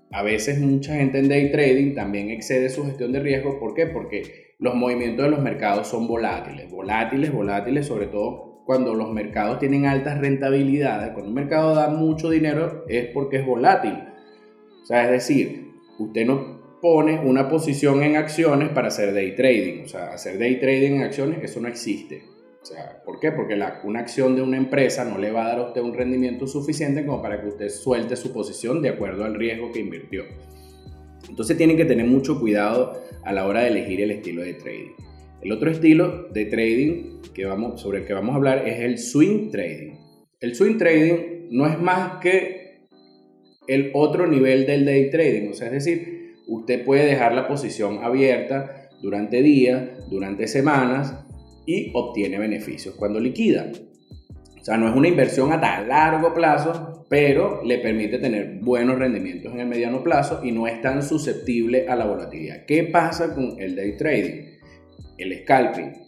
a 0.10 0.24
veces 0.24 0.62
mucha 0.62 0.96
gente 0.96 1.20
en 1.20 1.27
day 1.27 1.51
trading 1.51 1.96
también 1.96 2.29
excede 2.29 2.70
su 2.70 2.86
gestión 2.86 3.12
de 3.12 3.20
riesgo. 3.20 3.60
¿Por 3.60 3.74
qué? 3.74 3.88
Porque 3.88 4.56
los 4.58 4.74
movimientos 4.74 5.25
de 5.25 5.32
los 5.32 5.41
mercados 5.41 5.89
son 5.89 6.08
volátiles, 6.08 6.72
volátiles, 6.72 7.34
volátiles, 7.34 7.88
sobre 7.88 8.08
todo 8.08 8.47
cuando 8.68 8.94
los 8.94 9.14
mercados 9.14 9.60
tienen 9.60 9.86
altas 9.86 10.20
rentabilidades. 10.20 11.14
Cuando 11.14 11.30
un 11.30 11.36
mercado 11.36 11.74
da 11.74 11.88
mucho 11.88 12.30
dinero 12.30 12.84
es 12.90 13.06
porque 13.14 13.38
es 13.38 13.46
volátil. 13.46 13.94
O 14.84 14.86
sea, 14.86 15.06
es 15.06 15.12
decir, 15.12 15.72
usted 15.98 16.26
no 16.26 16.80
pone 16.82 17.18
una 17.18 17.48
posición 17.48 18.04
en 18.04 18.18
acciones 18.18 18.68
para 18.70 18.90
hacer 18.90 19.14
day 19.14 19.36
trading. 19.36 19.86
O 19.86 19.88
sea, 19.88 20.12
hacer 20.12 20.38
day 20.38 20.60
trading 20.60 20.98
en 20.98 21.04
acciones, 21.04 21.40
eso 21.42 21.62
no 21.62 21.70
existe. 21.70 22.24
O 22.62 22.66
sea, 22.66 23.02
¿por 23.06 23.22
qué? 23.22 23.32
Porque 23.32 23.56
la, 23.56 23.80
una 23.86 24.02
acción 24.02 24.36
de 24.36 24.42
una 24.42 24.58
empresa 24.58 25.06
no 25.06 25.18
le 25.18 25.32
va 25.32 25.46
a 25.46 25.48
dar 25.48 25.60
a 25.60 25.68
usted 25.68 25.80
un 25.80 25.94
rendimiento 25.94 26.46
suficiente 26.46 27.06
como 27.06 27.22
para 27.22 27.42
que 27.42 27.48
usted 27.48 27.70
suelte 27.70 28.18
su 28.18 28.34
posición 28.34 28.82
de 28.82 28.90
acuerdo 28.90 29.24
al 29.24 29.36
riesgo 29.36 29.72
que 29.72 29.80
invirtió. 29.80 30.26
Entonces 31.30 31.56
tienen 31.56 31.78
que 31.78 31.86
tener 31.86 32.06
mucho 32.06 32.38
cuidado 32.38 33.02
a 33.24 33.32
la 33.32 33.48
hora 33.48 33.62
de 33.62 33.70
elegir 33.70 34.02
el 34.02 34.12
estilo 34.12 34.42
de 34.42 34.56
trading. 34.56 35.07
El 35.41 35.51
otro 35.51 35.70
estilo 35.70 36.29
de 36.34 36.46
trading 36.46 37.22
que 37.34 37.46
vamos, 37.46 37.79
sobre 37.79 38.00
el 38.00 38.06
que 38.06 38.13
vamos 38.13 38.34
a 38.34 38.38
hablar 38.38 38.67
es 38.67 38.79
el 38.79 38.98
swing 38.98 39.51
trading. 39.51 39.94
El 40.39 40.56
swing 40.56 40.77
trading 40.77 41.48
no 41.51 41.67
es 41.67 41.79
más 41.79 42.20
que 42.22 42.88
el 43.67 43.91
otro 43.94 44.27
nivel 44.27 44.65
del 44.65 44.86
day 44.86 45.12
trading, 45.12 45.50
o 45.50 45.53
sea, 45.53 45.67
es 45.67 45.74
decir, 45.74 46.36
usted 46.48 46.84
puede 46.84 47.06
dejar 47.06 47.34
la 47.34 47.48
posición 47.48 48.03
abierta 48.03 48.89
durante 49.01 49.41
días, 49.44 50.10
durante 50.10 50.48
semanas 50.48 51.13
y 51.65 51.91
obtiene 51.94 52.39
beneficios 52.39 52.96
cuando 52.96 53.20
liquida. 53.20 53.72
O 54.60 54.63
sea, 54.63 54.77
no 54.77 54.89
es 54.89 54.96
una 54.96 55.08
inversión 55.08 55.51
a 55.51 55.62
tan 55.62 55.88
largo 55.88 56.34
plazo, 56.34 57.06
pero 57.10 57.63
le 57.63 57.77
permite 57.77 58.17
tener 58.17 58.60
buenos 58.62 58.98
rendimientos 58.98 59.53
en 59.53 59.60
el 59.60 59.67
mediano 59.67 60.03
plazo 60.03 60.41
y 60.44 60.51
no 60.51 60.67
es 60.67 60.82
tan 60.82 61.03
susceptible 61.03 61.88
a 61.88 61.96
la 61.96 62.06
volatilidad. 62.06 62.65
¿Qué 62.65 62.84
pasa 62.84 63.34
con 63.36 63.60
el 63.60 63.75
day 63.75 63.96
trading? 63.96 64.57
El 65.18 65.39
scalping 65.42 66.08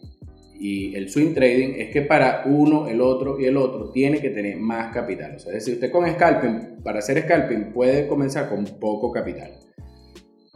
y 0.60 0.94
el 0.96 1.10
swing 1.10 1.34
trading 1.34 1.76
es 1.78 1.90
que 1.90 2.02
para 2.02 2.44
uno, 2.46 2.88
el 2.88 3.00
otro 3.00 3.40
y 3.40 3.46
el 3.46 3.56
otro 3.56 3.92
tiene 3.92 4.20
que 4.20 4.30
tener 4.30 4.58
más 4.58 4.94
capital. 4.94 5.36
O 5.36 5.40
sea, 5.40 5.54
es 5.54 5.66
decir, 5.66 5.76
usted 5.76 5.92
con 5.92 6.08
scalping, 6.10 6.84
para 6.84 7.00
hacer 7.00 7.22
scalping 7.24 7.72
puede 7.72 8.08
comenzar 8.08 8.50
con 8.50 8.66
poco 8.66 9.12
capital. 9.12 9.54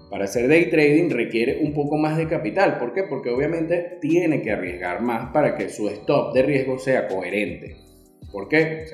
Para 0.10 0.26
hacer 0.26 0.48
day 0.48 0.70
trading 0.70 1.10
requiere 1.10 1.60
un 1.64 1.74
poco 1.74 1.98
más 1.98 2.18
de 2.18 2.28
capital. 2.28 2.78
¿Por 2.78 2.94
qué? 2.94 3.04
Porque 3.04 3.30
obviamente 3.30 3.98
tiene 4.02 4.42
que 4.42 4.52
arriesgar 4.52 5.02
más 5.02 5.32
para 5.32 5.56
que 5.56 5.70
su 5.70 5.88
stop 5.88 6.34
de 6.34 6.44
riesgo 6.44 6.78
sea 6.78 7.08
coherente. 7.08 7.78
¿Por 8.32 8.50
qué? 8.50 8.86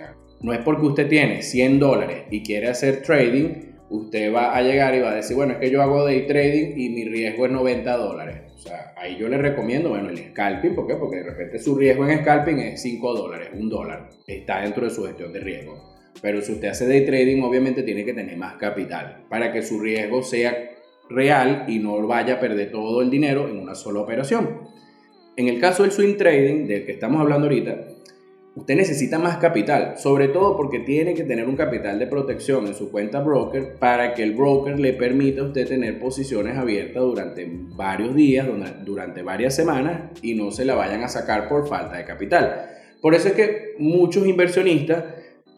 no 0.42 0.54
es 0.54 0.60
porque 0.60 0.86
usted 0.86 1.10
tiene 1.10 1.42
100 1.42 1.80
dólares 1.80 2.24
y 2.30 2.44
quiere 2.44 2.70
hacer 2.70 3.02
trading, 3.02 3.74
usted 3.90 4.34
va 4.34 4.56
a 4.56 4.62
llegar 4.62 4.96
y 4.96 5.00
va 5.00 5.12
a 5.12 5.16
decir, 5.16 5.36
bueno, 5.36 5.54
es 5.54 5.60
que 5.60 5.72
yo 5.72 5.82
hago 5.82 6.06
day 6.06 6.28
trading 6.28 6.78
y 6.78 6.90
mi 6.90 7.04
riesgo 7.06 7.46
es 7.46 7.52
90 7.52 7.98
dólares. 7.98 8.49
O 8.60 8.62
sea, 8.62 8.94
ahí 8.98 9.16
yo 9.18 9.30
le 9.30 9.38
recomiendo, 9.38 9.88
bueno, 9.88 10.10
el 10.10 10.18
scalping, 10.18 10.76
¿por 10.76 10.86
qué? 10.86 10.96
Porque 10.96 11.16
de 11.16 11.24
repente 11.24 11.60
su 11.60 11.78
riesgo 11.78 12.06
en 12.06 12.20
scalping 12.20 12.60
es 12.60 12.82
5 12.82 13.14
dólares, 13.14 13.52
1 13.54 13.70
dólar. 13.70 14.10
Está 14.28 14.60
dentro 14.60 14.84
de 14.84 14.90
su 14.90 15.06
gestión 15.06 15.32
de 15.32 15.40
riesgo. 15.40 15.96
Pero 16.22 16.42
si 16.42 16.52
usted 16.52 16.68
hace 16.68 16.86
day 16.86 17.06
trading, 17.06 17.42
obviamente 17.42 17.84
tiene 17.84 18.04
que 18.04 18.14
tener 18.14 18.36
más 18.36 18.58
capital 18.58 19.24
para 19.30 19.54
que 19.54 19.62
su 19.62 19.80
riesgo 19.80 20.24
sea 20.24 20.72
real 21.10 21.68
y 21.70 21.80
no 21.80 22.06
vaya 22.06 22.34
a 22.34 22.40
perder 22.42 22.70
todo 22.70 23.02
el 23.02 23.10
dinero 23.10 23.48
en 23.48 23.60
una 23.60 23.76
sola 23.76 24.02
operación. 24.02 24.68
En 25.38 25.48
el 25.48 25.62
caso 25.62 25.84
del 25.84 25.94
swing 25.94 26.18
trading, 26.18 26.68
del 26.68 26.86
que 26.86 26.92
estamos 26.92 27.22
hablando 27.22 27.48
ahorita, 27.48 27.88
usted 28.60 28.76
necesita 28.76 29.18
más 29.18 29.38
capital, 29.38 29.98
sobre 29.98 30.28
todo 30.28 30.56
porque 30.56 30.80
tiene 30.80 31.14
que 31.14 31.24
tener 31.24 31.48
un 31.48 31.56
capital 31.56 31.98
de 31.98 32.08
protección 32.08 32.68
en 32.68 32.76
su 32.76 32.92
cuenta 32.92 33.22
broker 33.22 33.76
para 33.80 34.14
que 34.14 34.24
el 34.24 34.34
broker 34.34 34.80
le 34.80 34.94
permita 34.94 35.42
a 35.42 35.46
usted 35.46 35.68
tener 35.68 36.00
posiciones 36.00 36.58
abiertas 36.58 37.02
durante 37.02 37.50
varios 37.76 38.14
días, 38.16 38.48
durante 38.86 39.24
varias 39.24 39.56
semanas 39.56 40.12
y 40.22 40.36
no 40.36 40.52
se 40.52 40.66
la 40.66 40.76
vayan 40.76 41.04
a 41.04 41.08
sacar 41.08 41.48
por 41.48 41.68
falta 41.68 41.98
de 41.98 42.06
capital. 42.06 42.70
Por 43.02 43.16
eso 43.16 43.30
es 43.30 43.34
que 43.34 43.76
muchos 43.80 44.28
inversionistas, 44.28 45.06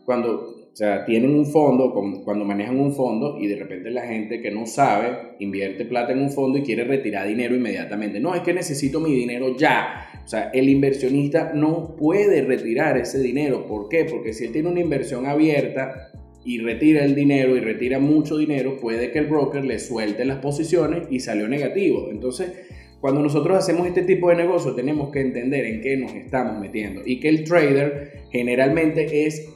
cuando 0.05 0.61
o 0.71 0.75
sea, 0.75 1.03
tienen 1.03 1.35
un 1.35 1.45
fondo, 1.47 1.93
cuando 2.23 2.45
manejan 2.45 2.79
un 2.79 2.93
fondo 2.93 3.37
y 3.37 3.47
de 3.47 3.57
repente 3.57 3.89
la 3.89 4.05
gente 4.05 4.41
que 4.41 4.51
no 4.51 4.65
sabe 4.65 5.35
invierte 5.39 5.83
plata 5.83 6.13
en 6.13 6.19
un 6.19 6.31
fondo 6.31 6.59
y 6.59 6.63
quiere 6.63 6.85
retirar 6.85 7.27
dinero 7.27 7.55
inmediatamente. 7.55 8.21
No, 8.21 8.33
es 8.35 8.41
que 8.41 8.53
necesito 8.53 9.01
mi 9.01 9.13
dinero 9.13 9.57
ya. 9.57 10.07
Sea, 10.31 10.49
el 10.53 10.69
inversionista 10.69 11.51
no 11.53 11.93
puede 11.97 12.41
retirar 12.43 12.97
ese 12.97 13.19
dinero. 13.19 13.67
¿Por 13.67 13.89
qué? 13.89 14.05
Porque 14.05 14.31
si 14.31 14.45
él 14.45 14.53
tiene 14.53 14.69
una 14.69 14.79
inversión 14.79 15.25
abierta 15.25 16.09
y 16.45 16.59
retira 16.59 17.03
el 17.03 17.15
dinero 17.15 17.57
y 17.57 17.59
retira 17.59 17.99
mucho 17.99 18.37
dinero, 18.37 18.77
puede 18.79 19.11
que 19.11 19.19
el 19.19 19.27
broker 19.27 19.65
le 19.65 19.77
suelte 19.77 20.23
las 20.23 20.37
posiciones 20.37 21.03
y 21.09 21.19
salió 21.19 21.49
negativo. 21.49 22.07
Entonces, 22.09 22.53
cuando 23.01 23.21
nosotros 23.21 23.57
hacemos 23.57 23.85
este 23.85 24.03
tipo 24.03 24.29
de 24.29 24.37
negocio, 24.37 24.73
tenemos 24.73 25.11
que 25.11 25.19
entender 25.19 25.65
en 25.65 25.81
qué 25.81 25.97
nos 25.97 26.13
estamos 26.13 26.61
metiendo 26.61 27.01
y 27.05 27.19
que 27.19 27.27
el 27.27 27.43
trader 27.43 28.21
generalmente 28.31 29.25
es 29.25 29.49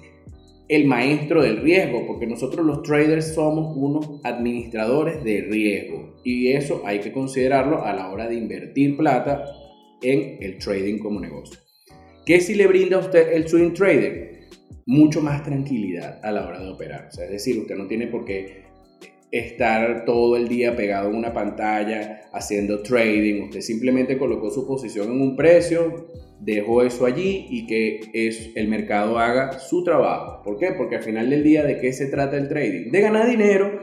el 0.67 0.83
maestro 0.87 1.41
del 1.41 1.61
riesgo, 1.61 2.05
porque 2.05 2.27
nosotros 2.27 2.65
los 2.65 2.83
traders 2.83 3.33
somos 3.33 3.77
unos 3.77 4.19
administradores 4.25 5.23
de 5.23 5.39
riesgo 5.49 6.17
y 6.25 6.49
eso 6.49 6.81
hay 6.85 6.99
que 6.99 7.13
considerarlo 7.13 7.85
a 7.85 7.93
la 7.93 8.11
hora 8.11 8.27
de 8.27 8.35
invertir 8.35 8.97
plata 8.97 9.45
en 10.01 10.37
el 10.41 10.57
trading 10.57 10.99
como 10.99 11.19
negocio. 11.19 11.59
¿Qué 12.25 12.39
si 12.39 12.55
le 12.55 12.67
brinda 12.67 12.97
a 12.97 12.99
usted 13.01 13.33
el 13.33 13.47
swing 13.47 13.73
trading? 13.73 14.35
Mucho 14.87 15.21
más 15.21 15.43
tranquilidad 15.43 16.19
a 16.23 16.31
la 16.31 16.47
hora 16.47 16.59
de 16.59 16.69
operar. 16.69 17.09
es 17.11 17.29
decir, 17.29 17.59
usted 17.59 17.75
no 17.75 17.87
tiene 17.87 18.07
por 18.07 18.25
qué 18.25 18.65
estar 19.31 20.05
todo 20.05 20.37
el 20.37 20.47
día 20.47 20.75
pegado 20.75 21.09
en 21.09 21.15
una 21.15 21.33
pantalla 21.33 22.21
haciendo 22.33 22.81
trading. 22.81 23.43
Usted 23.43 23.61
simplemente 23.61 24.17
colocó 24.17 24.49
su 24.49 24.65
posición 24.65 25.11
en 25.11 25.21
un 25.21 25.35
precio, 25.35 26.07
dejó 26.39 26.83
eso 26.83 27.05
allí 27.05 27.47
y 27.49 27.67
que 27.67 27.99
es, 28.13 28.51
el 28.55 28.67
mercado 28.67 29.17
haga 29.17 29.59
su 29.59 29.83
trabajo. 29.83 30.41
¿Por 30.43 30.57
qué? 30.57 30.71
Porque 30.77 30.97
al 30.97 31.03
final 31.03 31.29
del 31.29 31.43
día, 31.43 31.63
¿de 31.63 31.79
qué 31.79 31.91
se 31.91 32.07
trata 32.07 32.37
el 32.37 32.47
trading? 32.47 32.91
De 32.91 33.01
ganar 33.01 33.27
dinero 33.27 33.81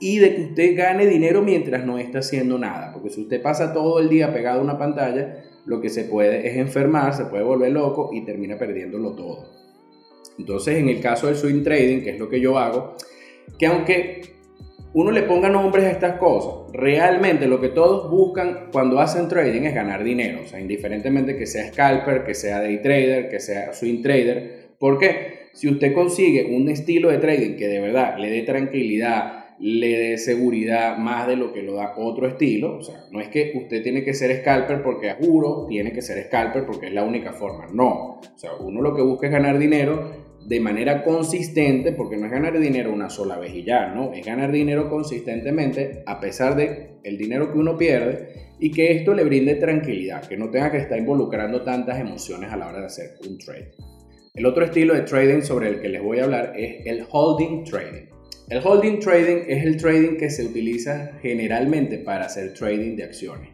y 0.00 0.18
de 0.18 0.34
que 0.34 0.42
usted 0.42 0.76
gane 0.76 1.06
dinero 1.06 1.42
mientras 1.42 1.84
no 1.84 1.98
está 1.98 2.20
haciendo 2.20 2.58
nada. 2.58 2.85
Porque 3.06 3.14
si 3.14 3.22
usted 3.22 3.40
pasa 3.40 3.72
todo 3.72 4.00
el 4.00 4.08
día 4.08 4.34
pegado 4.34 4.58
a 4.58 4.64
una 4.64 4.78
pantalla, 4.78 5.44
lo 5.64 5.80
que 5.80 5.90
se 5.90 6.02
puede 6.02 6.48
es 6.48 6.56
enfermar, 6.56 7.14
se 7.14 7.26
puede 7.26 7.44
volver 7.44 7.70
loco 7.70 8.10
y 8.12 8.24
termina 8.24 8.58
perdiéndolo 8.58 9.12
todo. 9.12 9.44
Entonces, 10.36 10.78
en 10.78 10.88
el 10.88 11.00
caso 11.00 11.28
del 11.28 11.36
swing 11.36 11.62
trading, 11.62 12.02
que 12.02 12.10
es 12.10 12.18
lo 12.18 12.28
que 12.28 12.40
yo 12.40 12.58
hago, 12.58 12.96
que 13.60 13.66
aunque 13.66 14.22
uno 14.92 15.12
le 15.12 15.22
ponga 15.22 15.48
nombres 15.48 15.84
a 15.84 15.90
estas 15.92 16.18
cosas. 16.18 16.72
Realmente 16.72 17.46
lo 17.46 17.60
que 17.60 17.68
todos 17.68 18.10
buscan 18.10 18.70
cuando 18.72 18.98
hacen 18.98 19.28
trading 19.28 19.62
es 19.62 19.74
ganar 19.74 20.02
dinero. 20.02 20.44
Sea, 20.48 20.58
indiferentemente 20.58 21.36
que 21.36 21.46
sea 21.46 21.68
scalper, 21.68 22.24
que 22.24 22.34
sea 22.34 22.60
day 22.60 22.82
trader, 22.82 23.28
que 23.28 23.38
sea 23.38 23.72
swing 23.72 24.02
trader. 24.02 24.70
¿Por 24.80 24.98
qué? 24.98 25.50
Si 25.52 25.68
usted 25.68 25.94
consigue 25.94 26.46
un 26.46 26.68
estilo 26.68 27.10
de 27.10 27.18
trading 27.18 27.56
que 27.56 27.68
de 27.68 27.80
verdad 27.80 28.18
le 28.18 28.30
dé 28.30 28.42
tranquilidad, 28.42 29.45
le 29.58 29.98
dé 29.98 30.18
seguridad 30.18 30.98
más 30.98 31.26
de 31.26 31.36
lo 31.36 31.52
que 31.52 31.62
lo 31.62 31.74
da 31.74 31.94
otro 31.96 32.26
estilo. 32.26 32.76
O 32.76 32.82
sea, 32.82 33.04
no 33.10 33.20
es 33.20 33.28
que 33.28 33.52
usted 33.54 33.82
tiene 33.82 34.04
que 34.04 34.14
ser 34.14 34.36
scalper 34.40 34.82
porque 34.82 35.14
juro, 35.14 35.66
tiene 35.68 35.92
que 35.92 36.02
ser 36.02 36.22
scalper 36.26 36.66
porque 36.66 36.86
es 36.88 36.92
la 36.92 37.04
única 37.04 37.32
forma. 37.32 37.66
No. 37.72 38.20
O 38.20 38.38
sea, 38.38 38.52
uno 38.60 38.80
lo 38.80 38.94
que 38.94 39.02
busca 39.02 39.26
es 39.26 39.32
ganar 39.32 39.58
dinero 39.58 40.26
de 40.46 40.60
manera 40.60 41.02
consistente, 41.02 41.92
porque 41.92 42.16
no 42.16 42.26
es 42.26 42.30
ganar 42.30 42.58
dinero 42.58 42.92
una 42.92 43.10
sola 43.10 43.36
vez 43.36 43.52
y 43.52 43.64
ya, 43.64 43.88
¿no? 43.88 44.12
Es 44.12 44.24
ganar 44.24 44.52
dinero 44.52 44.88
consistentemente 44.88 46.02
a 46.06 46.20
pesar 46.20 46.54
de 46.54 46.98
el 47.02 47.18
dinero 47.18 47.52
que 47.52 47.58
uno 47.58 47.76
pierde 47.76 48.46
y 48.60 48.70
que 48.70 48.92
esto 48.92 49.12
le 49.12 49.24
brinde 49.24 49.56
tranquilidad, 49.56 50.26
que 50.26 50.36
no 50.36 50.50
tenga 50.50 50.70
que 50.70 50.78
estar 50.78 50.98
involucrando 50.98 51.62
tantas 51.62 51.98
emociones 51.98 52.52
a 52.52 52.56
la 52.56 52.68
hora 52.68 52.80
de 52.80 52.86
hacer 52.86 53.14
un 53.28 53.38
trade. 53.38 53.72
El 54.34 54.46
otro 54.46 54.64
estilo 54.64 54.94
de 54.94 55.00
trading 55.00 55.42
sobre 55.42 55.68
el 55.68 55.80
que 55.80 55.88
les 55.88 56.02
voy 56.02 56.20
a 56.20 56.24
hablar 56.24 56.52
es 56.56 56.86
el 56.86 57.04
holding 57.10 57.64
trading. 57.64 58.15
El 58.48 58.64
holding 58.64 59.00
trading 59.00 59.42
es 59.48 59.64
el 59.64 59.76
trading 59.76 60.18
que 60.18 60.30
se 60.30 60.44
utiliza 60.44 61.10
generalmente 61.20 61.98
para 61.98 62.26
hacer 62.26 62.54
trading 62.54 62.94
de 62.94 63.02
acciones. 63.02 63.48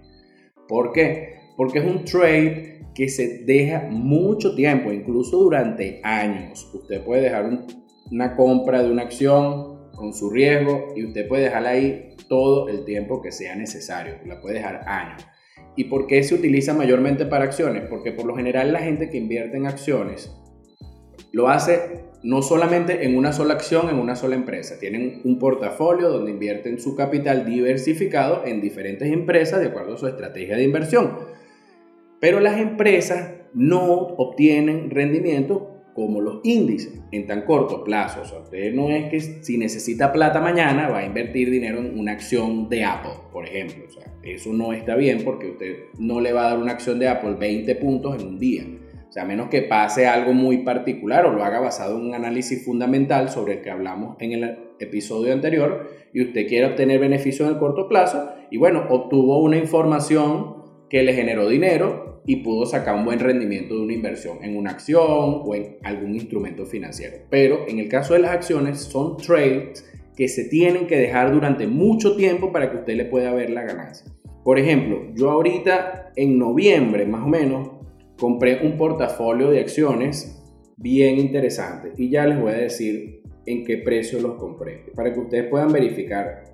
¿Por 0.68 0.92
qué? 0.92 1.36
Porque 1.56 1.78
es 1.78 1.84
un 1.86 2.04
trade 2.04 2.82
que 2.94 3.08
se 3.08 3.38
deja 3.44 3.88
mucho 3.88 4.54
tiempo, 4.54 4.92
incluso 4.92 5.38
durante 5.38 5.98
años. 6.04 6.70
Usted 6.74 7.02
puede 7.02 7.22
dejar 7.22 7.64
una 8.10 8.36
compra 8.36 8.82
de 8.82 8.90
una 8.90 9.04
acción 9.04 9.90
con 9.92 10.12
su 10.12 10.28
riesgo 10.28 10.88
y 10.94 11.06
usted 11.06 11.26
puede 11.26 11.44
dejarla 11.44 11.70
ahí 11.70 12.14
todo 12.28 12.68
el 12.68 12.84
tiempo 12.84 13.22
que 13.22 13.32
sea 13.32 13.56
necesario. 13.56 14.16
La 14.26 14.42
puede 14.42 14.56
dejar 14.56 14.86
años. 14.86 15.26
¿Y 15.74 15.84
por 15.84 16.06
qué 16.06 16.22
se 16.22 16.34
utiliza 16.34 16.74
mayormente 16.74 17.24
para 17.24 17.44
acciones? 17.44 17.84
Porque 17.88 18.12
por 18.12 18.26
lo 18.26 18.36
general 18.36 18.74
la 18.74 18.80
gente 18.80 19.08
que 19.08 19.16
invierte 19.16 19.56
en 19.56 19.66
acciones 19.66 20.30
lo 21.32 21.48
hace 21.48 22.11
no 22.22 22.42
solamente 22.42 23.04
en 23.04 23.16
una 23.16 23.32
sola 23.32 23.54
acción, 23.54 23.88
en 23.88 23.96
una 23.96 24.16
sola 24.16 24.36
empresa. 24.36 24.78
Tienen 24.78 25.20
un 25.24 25.38
portafolio 25.38 26.08
donde 26.08 26.30
invierten 26.30 26.80
su 26.80 26.94
capital 26.94 27.44
diversificado 27.44 28.42
en 28.44 28.60
diferentes 28.60 29.10
empresas 29.10 29.60
de 29.60 29.66
acuerdo 29.66 29.94
a 29.94 29.98
su 29.98 30.06
estrategia 30.06 30.56
de 30.56 30.64
inversión. 30.64 31.18
Pero 32.20 32.38
las 32.40 32.60
empresas 32.60 33.30
no 33.54 33.84
obtienen 33.84 34.90
rendimiento 34.90 35.72
como 35.94 36.20
los 36.20 36.40
índices 36.44 37.00
en 37.10 37.26
tan 37.26 37.42
corto 37.42 37.84
plazo. 37.84 38.22
O 38.22 38.24
sea, 38.24 38.38
usted 38.38 38.72
no 38.72 38.90
es 38.90 39.10
que 39.10 39.20
si 39.20 39.58
necesita 39.58 40.12
plata 40.12 40.40
mañana 40.40 40.88
va 40.88 41.00
a 41.00 41.06
invertir 41.06 41.50
dinero 41.50 41.80
en 41.80 41.98
una 41.98 42.12
acción 42.12 42.68
de 42.68 42.84
Apple, 42.84 43.12
por 43.32 43.46
ejemplo. 43.46 43.84
O 43.88 43.90
sea, 43.90 44.04
eso 44.22 44.52
no 44.52 44.72
está 44.72 44.94
bien 44.94 45.22
porque 45.24 45.50
usted 45.50 45.76
no 45.98 46.20
le 46.20 46.32
va 46.32 46.46
a 46.46 46.50
dar 46.50 46.58
una 46.58 46.72
acción 46.72 46.98
de 46.98 47.08
Apple 47.08 47.34
20 47.38 47.74
puntos 47.76 48.20
en 48.20 48.26
un 48.26 48.38
día. 48.38 48.64
O 49.12 49.14
sea, 49.14 49.24
a 49.24 49.26
menos 49.26 49.50
que 49.50 49.60
pase 49.60 50.06
algo 50.06 50.32
muy 50.32 50.64
particular 50.64 51.26
o 51.26 51.32
lo 51.32 51.44
haga 51.44 51.60
basado 51.60 51.98
en 51.98 52.06
un 52.06 52.14
análisis 52.14 52.64
fundamental 52.64 53.28
sobre 53.28 53.52
el 53.52 53.60
que 53.60 53.70
hablamos 53.70 54.16
en 54.20 54.32
el 54.32 54.58
episodio 54.78 55.34
anterior 55.34 55.90
y 56.14 56.22
usted 56.22 56.48
quiere 56.48 56.68
obtener 56.68 56.98
beneficio 56.98 57.44
en 57.44 57.52
el 57.52 57.58
corto 57.58 57.90
plazo 57.90 58.30
y 58.50 58.56
bueno, 58.56 58.86
obtuvo 58.88 59.42
una 59.42 59.58
información 59.58 60.62
que 60.88 61.02
le 61.02 61.12
generó 61.12 61.46
dinero 61.50 62.22
y 62.24 62.36
pudo 62.36 62.64
sacar 62.64 62.94
un 62.94 63.04
buen 63.04 63.18
rendimiento 63.18 63.74
de 63.74 63.82
una 63.82 63.92
inversión 63.92 64.38
en 64.42 64.56
una 64.56 64.70
acción 64.70 65.42
o 65.44 65.54
en 65.54 65.76
algún 65.82 66.14
instrumento 66.14 66.64
financiero. 66.64 67.18
Pero 67.28 67.68
en 67.68 67.80
el 67.80 67.90
caso 67.90 68.14
de 68.14 68.20
las 68.20 68.30
acciones 68.30 68.80
son 68.80 69.18
trades 69.18 69.84
que 70.16 70.26
se 70.26 70.44
tienen 70.44 70.86
que 70.86 70.96
dejar 70.96 71.32
durante 71.32 71.66
mucho 71.66 72.16
tiempo 72.16 72.50
para 72.50 72.70
que 72.70 72.78
usted 72.78 72.96
le 72.96 73.04
pueda 73.04 73.34
ver 73.34 73.50
la 73.50 73.64
ganancia. 73.64 74.10
Por 74.42 74.58
ejemplo, 74.58 75.12
yo 75.14 75.30
ahorita 75.30 76.12
en 76.16 76.38
noviembre 76.38 77.04
más 77.04 77.24
o 77.26 77.28
menos 77.28 77.82
compré 78.22 78.64
un 78.64 78.78
portafolio 78.78 79.50
de 79.50 79.58
acciones 79.58 80.40
bien 80.76 81.18
interesante. 81.18 81.90
Y 81.96 82.08
ya 82.08 82.24
les 82.24 82.40
voy 82.40 82.52
a 82.52 82.58
decir 82.58 83.20
en 83.46 83.64
qué 83.64 83.78
precio 83.78 84.20
los 84.20 84.36
compré. 84.36 84.84
Para 84.94 85.12
que 85.12 85.18
ustedes 85.18 85.48
puedan 85.50 85.72
verificar 85.72 86.44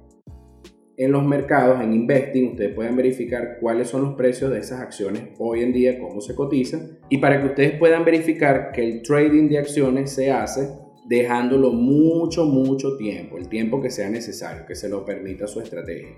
en 0.96 1.12
los 1.12 1.26
mercados, 1.26 1.82
en 1.82 1.92
Investing, 1.92 2.52
ustedes 2.52 2.74
pueden 2.74 2.96
verificar 2.96 3.58
cuáles 3.60 3.88
son 3.90 4.00
los 4.00 4.14
precios 4.14 4.50
de 4.50 4.60
esas 4.60 4.80
acciones 4.80 5.24
hoy 5.38 5.62
en 5.62 5.74
día, 5.74 5.98
cómo 5.98 6.22
se 6.22 6.34
cotizan, 6.34 7.00
y 7.10 7.18
para 7.18 7.38
que 7.38 7.48
ustedes 7.48 7.78
puedan 7.78 8.02
verificar 8.02 8.72
que 8.72 8.82
el 8.82 9.02
trading 9.02 9.50
de 9.50 9.58
acciones 9.58 10.10
se 10.10 10.30
hace 10.30 10.70
dejándolo 11.06 11.70
mucho, 11.70 12.46
mucho 12.46 12.96
tiempo, 12.96 13.36
el 13.36 13.50
tiempo 13.50 13.82
que 13.82 13.90
sea 13.90 14.08
necesario, 14.08 14.64
que 14.64 14.74
se 14.74 14.88
lo 14.88 15.04
permita 15.04 15.46
su 15.46 15.60
estrategia. 15.60 16.16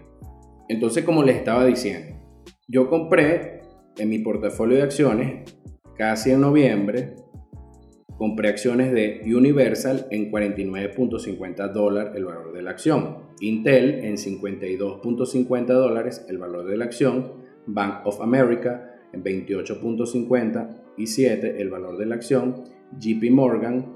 Entonces, 0.69 1.03
como 1.03 1.25
les 1.25 1.39
estaba 1.39 1.67
diciendo, 1.67 2.17
yo 2.69 2.89
compré 2.89 3.60
en 3.99 4.09
mi 4.09 4.19
portafolio 4.19 4.77
de 4.77 4.83
acciones 4.83 5.55
casi 5.97 6.31
en 6.31 6.41
noviembre 6.41 7.17
compré 8.17 8.49
acciones 8.49 8.93
de 8.93 9.23
Universal 9.35 10.07
en 10.11 10.31
49.50 10.31 11.73
dólares 11.73 12.13
el 12.15 12.27
valor 12.27 12.53
de 12.53 12.61
la 12.61 12.71
acción, 12.71 13.17
Intel 13.41 14.05
en 14.05 14.17
52.50 14.17 15.67
dólares 15.67 16.27
el 16.29 16.37
valor 16.37 16.67
de 16.67 16.77
la 16.77 16.85
acción, 16.85 17.33
Bank 17.67 18.07
of 18.07 18.21
America 18.21 18.95
en 19.13 19.25
28.50 19.25 20.69
y 20.99 21.07
7 21.07 21.63
el 21.63 21.71
valor 21.71 21.97
de 21.97 22.07
la 22.07 22.17
acción, 22.17 22.65
JP 22.99 23.31
Morgan 23.31 23.87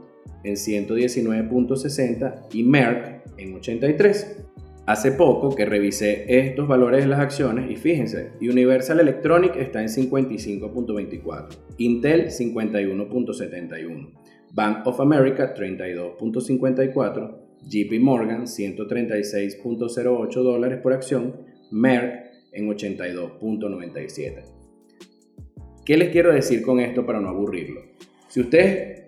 en 0.42 0.54
119.60 0.54 2.46
y 2.52 2.62
Merck 2.62 3.24
en 3.36 3.54
83. 3.54 4.44
Hace 4.86 5.12
poco 5.12 5.54
que 5.54 5.64
revisé 5.64 6.26
estos 6.28 6.68
valores 6.68 7.00
de 7.00 7.08
las 7.08 7.20
acciones 7.20 7.70
y 7.70 7.76
fíjense, 7.76 8.32
Universal 8.42 9.00
Electronic 9.00 9.56
está 9.56 9.80
en 9.80 9.88
55.24, 9.88 11.48
Intel 11.78 12.26
51.71, 12.26 14.12
Bank 14.52 14.86
of 14.86 15.00
America 15.00 15.54
32.54, 15.54 17.36
JP 17.62 17.98
Morgan 18.00 18.42
136.08 18.42 20.42
dólares 20.42 20.80
por 20.82 20.92
acción, 20.92 21.34
Merck 21.70 22.26
en 22.52 22.68
82.97. 22.68 24.42
¿Qué 25.86 25.96
les 25.96 26.10
quiero 26.10 26.30
decir 26.30 26.60
con 26.60 26.80
esto 26.80 27.06
para 27.06 27.20
no 27.20 27.30
aburrirlo? 27.30 27.80
Si 28.28 28.40
ustedes 28.40 29.03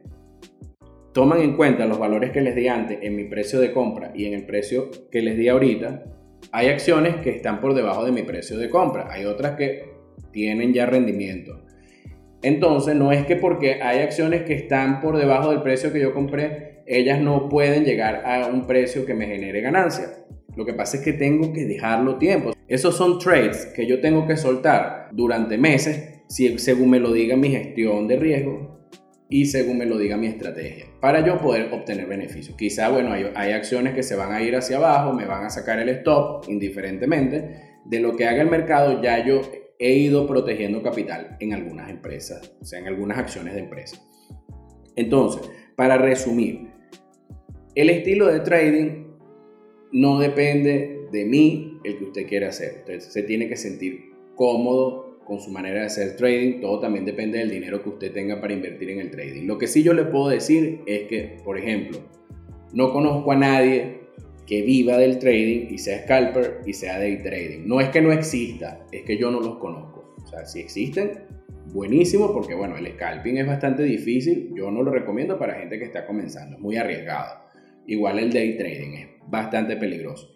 toman 1.17 1.41
en 1.41 1.57
cuenta 1.57 1.87
los 1.87 1.99
valores 1.99 2.31
que 2.31 2.43
les 2.43 2.55
di 2.55 2.69
antes 2.69 2.99
en 3.01 3.17
mi 3.17 3.25
precio 3.25 3.59
de 3.59 3.73
compra 3.73 4.13
y 4.15 4.27
en 4.27 4.35
el 4.35 4.45
precio 4.45 4.91
que 5.11 5.23
les 5.23 5.39
di 5.39 5.49
ahorita, 5.49 6.05
hay 6.53 6.69
acciones 6.69 7.17
que 7.17 7.31
están 7.31 7.63
por 7.63 7.73
debajo 7.73 8.05
de 8.05 8.13
mi 8.13 8.23
precio 8.23 8.59
de 8.59 8.69
compra, 8.69 9.09
hay 9.11 9.25
otras 9.25 9.57
que 9.57 9.95
tienen 10.31 10.75
ya 10.75 10.85
rendimiento. 10.85 11.65
Entonces, 12.43 12.97
no 12.97 13.13
es 13.13 13.25
que 13.25 13.37
porque 13.37 13.81
hay 13.83 14.01
acciones 14.01 14.43
que 14.43 14.53
están 14.53 15.01
por 15.01 15.17
debajo 15.17 15.53
del 15.53 15.63
precio 15.63 15.91
que 15.91 16.01
yo 16.01 16.13
compré, 16.13 16.83
ellas 16.85 17.19
no 17.19 17.49
pueden 17.49 17.87
llegar 17.87 18.23
a 18.27 18.49
un 18.49 18.67
precio 18.67 19.07
que 19.07 19.15
me 19.15 19.25
genere 19.25 19.63
ganancia. 19.63 20.09
Lo 20.55 20.67
que 20.67 20.75
pasa 20.75 20.99
es 20.99 21.03
que 21.03 21.15
tengo 21.15 21.51
que 21.55 21.65
dejarlo 21.65 22.19
tiempo. 22.19 22.53
Esos 22.69 22.95
son 22.95 23.19
trades 23.19 23.65
que 23.75 23.87
yo 23.87 24.03
tengo 24.03 24.27
que 24.27 24.37
soltar 24.37 25.09
durante 25.13 25.57
meses, 25.57 26.27
según 26.29 26.91
me 26.91 27.01
lo 27.01 27.11
diga 27.11 27.37
mi 27.37 27.49
gestión 27.49 28.07
de 28.07 28.17
riesgo, 28.17 28.76
y 29.29 29.47
según 29.47 29.79
me 29.79 29.87
lo 29.87 29.99
diga 29.99 30.17
mi 30.17 30.29
estrategia, 30.29 30.87
para 31.01 31.25
yo 31.25 31.39
poder 31.39 31.73
obtener 31.73 32.07
beneficios. 32.07 32.57
Quizá, 32.57 32.89
bueno, 32.91 33.13
hay, 33.13 33.53
acciones 33.53 33.95
que 33.95 34.03
se 34.03 34.15
van 34.15 34.33
a 34.33 34.43
ir 34.43 34.55
hacia 34.55 34.77
abajo, 34.77 35.13
me 35.13 35.27
van 35.27 35.45
a 35.45 35.51
sacar 35.51 35.81
el 35.81 35.89
stop 35.89 36.45
indiferentemente. 36.49 37.75
De 37.85 38.01
lo 38.01 38.17
que 38.17 38.27
haga 38.27 38.43
el 38.43 38.51
mercado, 38.51 39.03
ya 39.03 39.25
yo 39.25 39.43
he 39.79 39.95
ido 39.95 40.27
protegiendo 40.27 40.83
capital 40.83 41.37
en 41.41 41.55
algunas 41.55 41.91
empresas, 41.91 42.53
o 42.61 42.65
sea, 42.65 42.79
en 42.79 42.87
algunas 42.87 43.19
acciones 43.19 43.55
de 43.55 43.61
empresas. 43.61 44.01
Entonces, 44.95 45.43
para 45.77 45.99
resumir, 45.99 46.69
el 47.75 47.91
estilo 47.91 48.27
de 48.27 48.41
trading 48.41 49.07
no 49.93 50.19
depende 50.19 51.09
de 51.13 51.25
mí 51.25 51.79
el 51.85 51.99
que 51.99 52.05
usted 52.05 52.27
quiera 52.27 52.49
hacer. 52.49 52.79
Usted 52.79 53.01
se 53.01 53.23
tiene 53.23 53.49
que 53.49 53.57
sentir 53.57 54.13
cómodo 54.35 55.06
con 55.27 55.41
su 55.41 55.51
manera 55.51 55.81
de 55.81 55.87
hacer 55.87 56.17
trading, 56.17 56.61
todo 56.61 56.81
también 56.81 57.05
depende 57.05 57.39
del 57.39 57.51
dinero 57.51 57.83
que 57.83 57.89
usted 57.91 58.13
tenga 58.13 58.41
para 58.41 58.53
invertir 58.53 58.91
en 58.91 59.01
el 59.01 59.11
trading. 59.11 59.47
Lo 59.47 59.59
que 59.59 59.67
sí 59.67 59.83
yo 59.83 59.93
le 59.93 60.05
puedo 60.05 60.29
decir 60.29 60.81
es 60.87 61.09
que, 61.09 61.39
por 61.45 61.59
ejemplo, 61.59 61.99
no 62.73 62.93
conozco 62.93 63.33
a 63.33 63.37
nadie 63.37 64.01
que 64.47 64.63
viva 64.63 64.97
del 64.97 65.19
trading 65.19 65.67
y 65.71 65.79
sea 65.79 66.05
scalper 66.05 66.61
y 66.65 66.73
sea 66.73 66.99
day 66.99 67.19
trading. 67.23 67.67
No 67.67 67.81
es 67.81 67.89
que 67.89 68.01
no 68.01 68.13
exista, 68.13 68.87
es 68.93 69.03
que 69.03 69.19
yo 69.19 69.31
no 69.31 69.41
los 69.41 69.57
conozco. 69.57 70.15
O 70.23 70.27
sea, 70.27 70.47
si 70.47 70.61
existen, 70.61 71.13
buenísimo, 71.73 72.33
porque 72.33 72.55
bueno, 72.55 72.77
el 72.77 72.87
scalping 72.93 73.39
es 73.39 73.47
bastante 73.47 73.83
difícil. 73.83 74.53
Yo 74.55 74.71
no 74.71 74.83
lo 74.83 74.93
recomiendo 74.93 75.39
para 75.39 75.55
gente 75.55 75.79
que 75.79 75.85
está 75.85 76.07
comenzando, 76.07 76.57
es 76.57 76.63
muy 76.63 76.77
arriesgado. 76.77 77.41
Igual 77.87 78.19
el 78.21 78.33
day 78.33 78.57
trading 78.57 78.93
es 78.95 79.07
bastante 79.29 79.77
peligroso. 79.77 80.36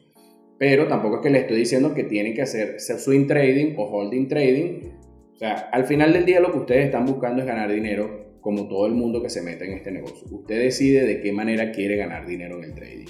Pero 0.61 0.89
tampoco 0.89 1.17
es 1.17 1.23
que 1.23 1.31
le 1.31 1.39
estoy 1.39 1.57
diciendo 1.57 1.95
que 1.95 2.05
tienen 2.05 2.35
que 2.35 2.43
hacer 2.43 2.79
swing 2.79 3.27
trading 3.27 3.77
o 3.79 3.85
holding 3.85 4.29
trading. 4.29 4.91
O 5.33 5.37
sea, 5.39 5.55
al 5.73 5.87
final 5.87 6.13
del 6.13 6.27
día 6.27 6.39
lo 6.39 6.53
que 6.53 6.59
ustedes 6.59 6.85
están 6.85 7.07
buscando 7.07 7.41
es 7.41 7.49
ganar 7.49 7.73
dinero 7.73 8.37
como 8.43 8.69
todo 8.69 8.87
el 8.87 8.93
mundo 8.93 9.23
que 9.23 9.31
se 9.31 9.41
mete 9.41 9.65
en 9.65 9.73
este 9.73 9.91
negocio. 9.91 10.29
Usted 10.31 10.61
decide 10.61 11.07
de 11.07 11.23
qué 11.23 11.33
manera 11.33 11.73
quiere 11.73 11.97
ganar 11.97 12.27
dinero 12.27 12.59
en 12.59 12.65
el 12.65 12.75
trading. 12.75 13.07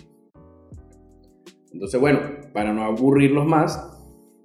Entonces, 1.72 2.00
bueno, 2.00 2.20
para 2.52 2.72
no 2.72 2.84
aburrirlos 2.84 3.46
más, 3.46 3.98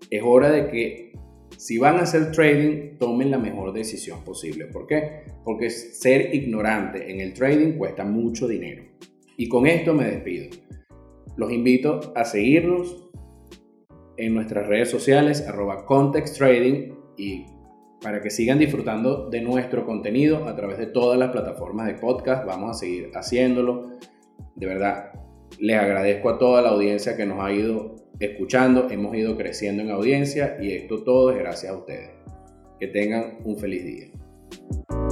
es 0.10 0.24
hora 0.26 0.50
de 0.50 0.68
que 0.72 1.14
si 1.58 1.78
van 1.78 1.98
a 1.98 2.04
hacer 2.04 2.32
trading, 2.32 2.98
tomen 2.98 3.30
la 3.30 3.38
mejor 3.38 3.72
decisión 3.72 4.24
posible. 4.24 4.66
¿Por 4.66 4.88
qué? 4.88 5.26
Porque 5.44 5.70
ser 5.70 6.34
ignorante 6.34 7.12
en 7.12 7.22
el 7.22 7.36
trading 7.36 7.74
cuesta 7.74 8.04
mucho 8.04 8.48
dinero. 8.48 8.84
Y 9.38 9.48
con 9.48 9.68
esto 9.68 9.94
me 9.94 10.06
despido. 10.06 10.48
Los 11.38 11.52
invito 11.52 12.14
a 12.16 12.26
seguirnos 12.26 13.10
en 14.18 14.34
nuestras 14.34 14.68
redes 14.68 14.90
sociales, 14.90 15.48
arroba 15.48 15.86
Context 15.86 16.42
y 17.18 17.46
para 18.02 18.22
que 18.22 18.30
sigan 18.30 18.60
disfrutando 18.60 19.30
de 19.30 19.42
nuestro 19.42 19.86
contenido 19.86 20.48
a 20.48 20.56
través 20.56 20.78
de 20.78 20.86
todas 20.86 21.18
las 21.18 21.32
plataformas 21.32 21.88
de 21.88 21.96
podcast. 21.96 22.46
Vamos 22.46 22.72
a 22.72 22.74
seguir 22.80 23.12
haciéndolo. 23.16 23.90
De 24.56 24.68
verdad, 24.68 25.12
les 25.60 25.78
agradezco 25.78 26.30
a 26.30 26.38
toda 26.38 26.62
la 26.62 26.70
audiencia 26.70 27.18
que 27.18 27.26
nos 27.26 27.44
ha 27.44 27.52
ido 27.52 27.96
escuchando. 28.20 28.90
Hemos 28.90 29.16
ido 29.16 29.36
creciendo 29.36 29.82
en 29.82 29.92
audiencia 29.92 30.58
y 30.62 30.72
esto 30.72 31.04
todo 31.04 31.32
es 31.32 31.40
gracias 31.40 31.72
a 31.72 31.78
ustedes. 31.78 32.12
Que 32.80 32.88
tengan 32.88 33.40
un 33.44 33.58
feliz 33.58 33.84
día. 33.84 35.05